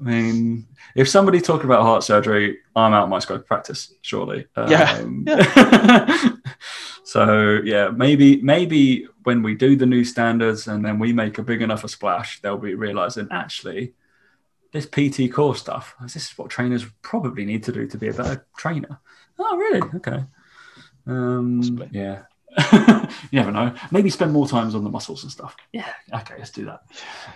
[0.00, 3.94] I mean, if somebody talking about heart surgery, I'm out of my scope of practice,
[4.02, 4.46] surely.
[4.56, 4.98] Yeah.
[4.98, 5.24] Um,
[7.04, 11.42] so yeah, maybe maybe when we do the new standards and then we make a
[11.42, 13.92] big enough a splash, they'll be realizing actually
[14.74, 15.94] this PT core stuff.
[16.02, 18.98] This is what trainers probably need to do to be a better trainer.
[19.38, 19.80] Oh, really?
[19.94, 20.24] Okay.
[21.06, 22.22] Um, yeah.
[22.72, 23.72] you never know.
[23.92, 25.56] Maybe spend more times on the muscles and stuff.
[25.72, 25.92] Yeah.
[26.12, 26.80] Okay, let's do that.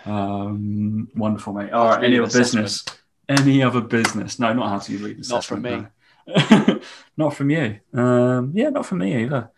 [0.04, 1.70] Um, wonderful, mate.
[1.70, 2.02] All right.
[2.02, 2.84] Any other business?
[3.28, 4.40] Any other business?
[4.40, 5.18] No, not how to read.
[5.20, 5.30] This.
[5.30, 5.86] Not from me.
[6.26, 6.80] no.
[7.16, 7.78] not from you.
[7.94, 9.48] Um, yeah, not from me either.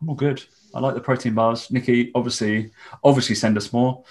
[0.00, 0.42] I'm all good.
[0.74, 1.70] I like the protein bars.
[1.70, 2.72] Nikki, obviously,
[3.04, 4.02] obviously send us more.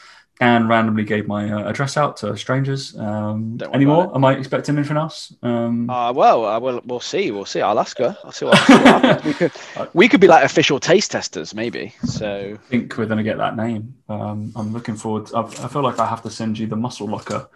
[0.41, 2.97] Dan randomly gave my uh, address out to strangers.
[2.97, 4.15] Um, Don't worry any about more?
[4.15, 5.31] Am I expecting anything else?
[5.43, 7.29] Um, Uh, well, uh, we'll we'll see.
[7.29, 7.61] We'll see.
[7.61, 8.17] I'll ask her.
[8.23, 9.23] I'll see what, see what.
[9.25, 9.51] We could
[9.93, 11.93] we could be like official taste testers, maybe.
[12.05, 13.93] So I think we're going to get that name.
[14.09, 15.27] Um, I'm looking forward.
[15.27, 17.47] To, I, I feel like I have to send you the muscle locker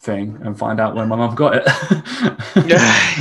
[0.00, 1.66] thing and find out where my mum got it.
[2.66, 2.80] Yeah.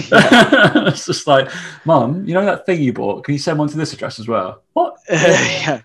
[0.88, 1.49] it's just like,
[1.86, 3.24] mum, you know that thing you bought?
[3.24, 4.63] Can you send one to this address as well?
[4.74, 4.97] What?
[5.09, 5.82] yeah,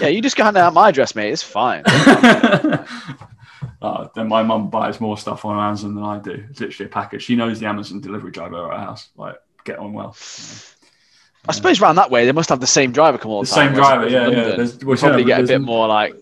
[0.00, 0.08] yeah.
[0.08, 1.30] You just go hand out my address, mate.
[1.32, 1.82] It's fine.
[1.86, 2.84] Uh,
[4.14, 6.44] then my mum buys more stuff on Amazon than I do.
[6.50, 7.22] It's literally a package.
[7.22, 9.08] She knows the Amazon delivery driver at our house.
[9.16, 10.16] Like, get on well.
[11.48, 13.54] I suppose around that way they must have the same driver come all The the
[13.54, 13.68] time.
[13.68, 14.36] same driver, yeah, yeah.
[14.38, 16.14] London, There's, well, probably yeah, get a bit more like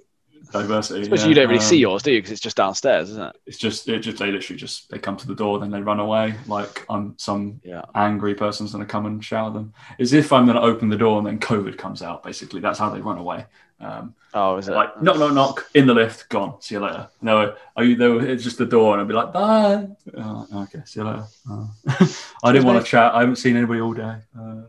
[0.52, 1.02] diversity.
[1.02, 1.28] Especially yeah.
[1.28, 2.18] you don't really Um, see yours, do you?
[2.18, 3.36] Because it's just downstairs, isn't it?
[3.46, 6.00] It's just it just they literally just they come to the door, then they run
[6.00, 6.34] away.
[6.46, 7.82] Like I'm some Yeah.
[7.94, 9.72] angry person's gonna come and shout at them.
[9.98, 12.22] As if I'm gonna open the door and then COVID comes out.
[12.22, 13.46] Basically, that's how they run away.
[13.80, 14.72] Um, Oh, is it?
[14.72, 16.60] like knock knock knock in the lift, gone.
[16.60, 17.08] See you later.
[17.22, 18.20] No, are you there?
[18.28, 19.86] It's just the door, and I'd be like, bye.
[20.16, 21.24] Oh, okay, see you later.
[21.48, 21.70] Oh.
[22.44, 23.14] I didn't want to chat.
[23.14, 24.16] I haven't seen anybody all day.
[24.38, 24.62] Uh,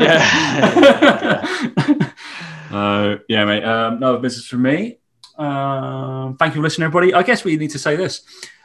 [0.00, 1.46] Yeah.
[2.72, 3.64] uh, yeah, mate.
[3.64, 4.98] Um, no business from me.
[5.36, 7.14] Um, thank you for listening, everybody.
[7.14, 8.22] I guess we need to say this.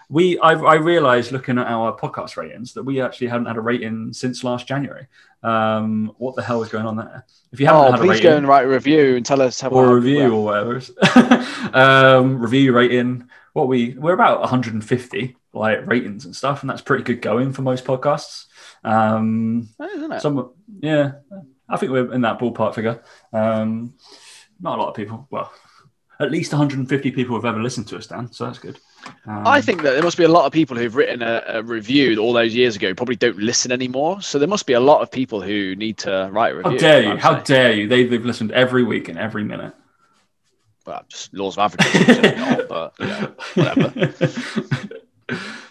[0.09, 3.61] We, I, I realized looking at our podcast ratings that we actually haven't had a
[3.61, 5.07] rating since last January.
[5.43, 7.25] Um, what the hell is going on there?
[7.51, 9.41] If you haven't oh, had a please rating, go and write a review and tell
[9.41, 10.81] us how or a review or whatever.
[11.73, 13.29] um, review rating.
[13.53, 17.61] What we we're about 150 like ratings and stuff, and that's pretty good going for
[17.61, 18.45] most podcasts.
[18.83, 20.21] Um, isn't it?
[20.21, 21.13] some yeah,
[21.67, 23.01] I think we're in that ballpark figure.
[23.33, 23.93] Um,
[24.59, 25.27] not a lot of people.
[25.29, 25.51] Well,
[26.19, 28.31] at least 150 people have ever listened to us, Dan.
[28.31, 28.77] So that's good.
[29.25, 31.63] Um, I think that there must be a lot of people who've written a, a
[31.63, 34.21] review all those years ago probably don't listen anymore.
[34.21, 36.71] So there must be a lot of people who need to write a review.
[36.71, 37.17] How dare you?
[37.17, 37.87] How dare you?
[37.87, 39.73] They, they've listened every week and every minute.
[40.85, 43.89] well, just laws of averages, not, but know, whatever.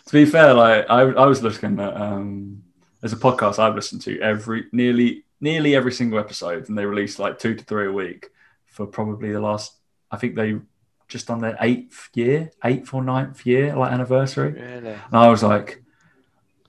[0.09, 2.63] to be fair, like I, I was looking at um,
[3.01, 7.19] there's a podcast I've listened to every nearly nearly every single episode, and they release
[7.19, 8.29] like two to three a week
[8.67, 9.75] for probably the last.
[10.11, 10.57] I think they
[11.09, 14.53] just on their eighth year, eighth or ninth year, like anniversary.
[14.53, 14.91] Really?
[14.93, 15.83] And I was like,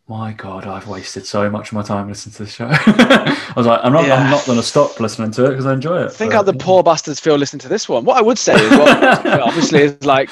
[0.08, 2.68] my God, I've wasted so much of my time listening to this show.
[2.72, 4.16] I was like, I'm not, Yeah.
[4.16, 6.12] I'm not going to stop listening to it because I enjoy it.
[6.12, 8.06] Think but- how the poor bastards feel listening to this one.
[8.06, 10.32] What I would say is, well, obviously, is like,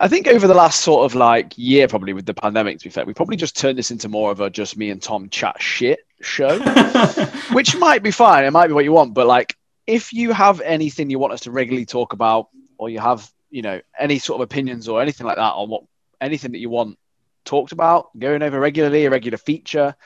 [0.00, 2.90] I think over the last sort of like year, probably with the pandemic, to be
[2.90, 5.60] fair, we probably just turned this into more of a just me and Tom chat
[5.60, 6.58] shit show,
[7.52, 8.44] which might be fine.
[8.44, 9.57] It might be what you want, but like,
[9.88, 13.62] if you have anything you want us to regularly talk about, or you have, you
[13.62, 15.82] know, any sort of opinions or anything like that on what
[16.20, 16.98] anything that you want
[17.46, 19.96] talked about, going over regularly, a regular feature,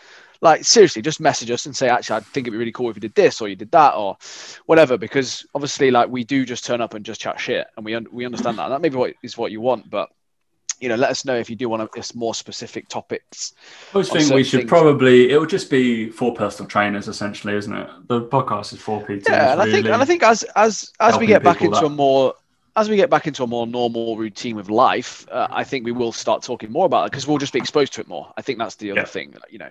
[0.41, 2.97] like seriously, just message us and say, actually, I think it'd be really cool if
[2.97, 4.17] you did this or you did that or
[4.67, 4.97] whatever.
[4.97, 8.07] Because obviously, like we do just turn up and just chat shit, and we un-
[8.13, 8.65] we understand that.
[8.65, 10.11] And that maybe what is what you want, but
[10.83, 13.55] you know, let us know if you do want to, more specific topics.
[13.95, 14.69] I always think we should things.
[14.69, 15.31] probably.
[15.31, 17.89] It would just be for personal trainers, essentially, isn't it?
[18.09, 19.29] The podcast is for PTs.
[19.29, 21.89] Yeah, and I think and I think as as as we get back into a
[21.89, 22.35] more
[22.75, 25.93] as we get back into a more normal routine with life, uh, I think we
[25.93, 28.33] will start talking more about it because we'll just be exposed to it more.
[28.37, 29.07] I think that's the other Yeah.
[29.07, 29.71] thing, you know,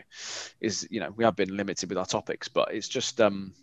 [0.61, 3.53] is you know we have been limited with our topics, but it's just um,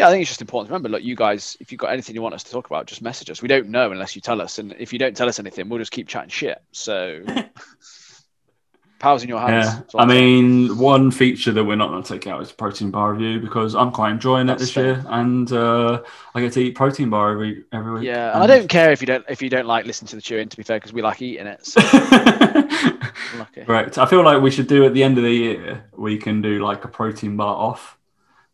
[0.00, 0.88] yeah, I think it's just important to remember.
[0.88, 3.28] Look, you guys, if you've got anything you want us to talk about, just message
[3.28, 3.42] us.
[3.42, 5.78] We don't know unless you tell us, and if you don't tell us anything, we'll
[5.78, 6.58] just keep chatting shit.
[6.72, 7.22] So,
[8.98, 9.66] powers in your hands.
[9.66, 13.12] Yeah, I mean, one feature that we're not going to take out is protein bar
[13.12, 16.02] review because I'm quite enjoying it That's this year, and uh,
[16.34, 18.04] I get to eat protein bar every every week.
[18.04, 20.22] yeah, and I don't care if you don't if you don't like listening to the
[20.22, 20.48] chewing.
[20.48, 21.66] To be fair, because we like eating it.
[21.66, 21.80] So
[23.38, 23.64] lucky.
[23.66, 23.98] Correct.
[23.98, 25.84] I feel like we should do at the end of the year.
[25.94, 27.98] We can do like a protein bar off.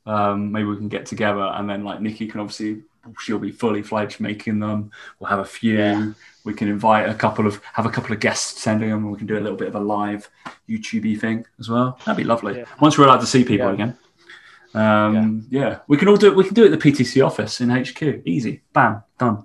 [0.06, 2.82] Um, maybe we can get together, and then like Nikki can obviously
[3.20, 4.90] she'll be fully fledged making them.
[5.18, 5.78] We'll have a few.
[5.78, 6.12] Yeah.
[6.44, 9.10] We can invite a couple of have a couple of guests sending them.
[9.10, 10.28] We can do a little bit of a live
[10.68, 11.98] YouTube thing as well.
[12.04, 12.58] That'd be lovely.
[12.58, 12.64] Yeah.
[12.80, 13.72] Once we're allowed to see people Yeah.
[13.72, 13.98] again.
[14.74, 15.78] Um, yeah.
[15.88, 16.36] we can all do it.
[16.36, 18.22] We can do it at the PTC office in HQ.
[18.26, 19.44] Easy, bam, done.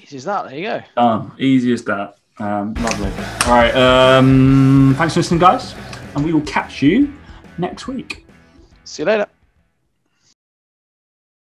[0.00, 0.48] Easy as that.
[0.48, 0.82] There you go.
[0.94, 1.32] Done.
[1.38, 2.16] Easy as that.
[2.38, 3.10] Um, lovely.
[3.46, 3.74] All right.
[3.74, 5.74] Um, thanks for listening, guys,
[6.14, 7.12] and we will catch you
[7.58, 8.26] next week.
[8.84, 9.26] See you later.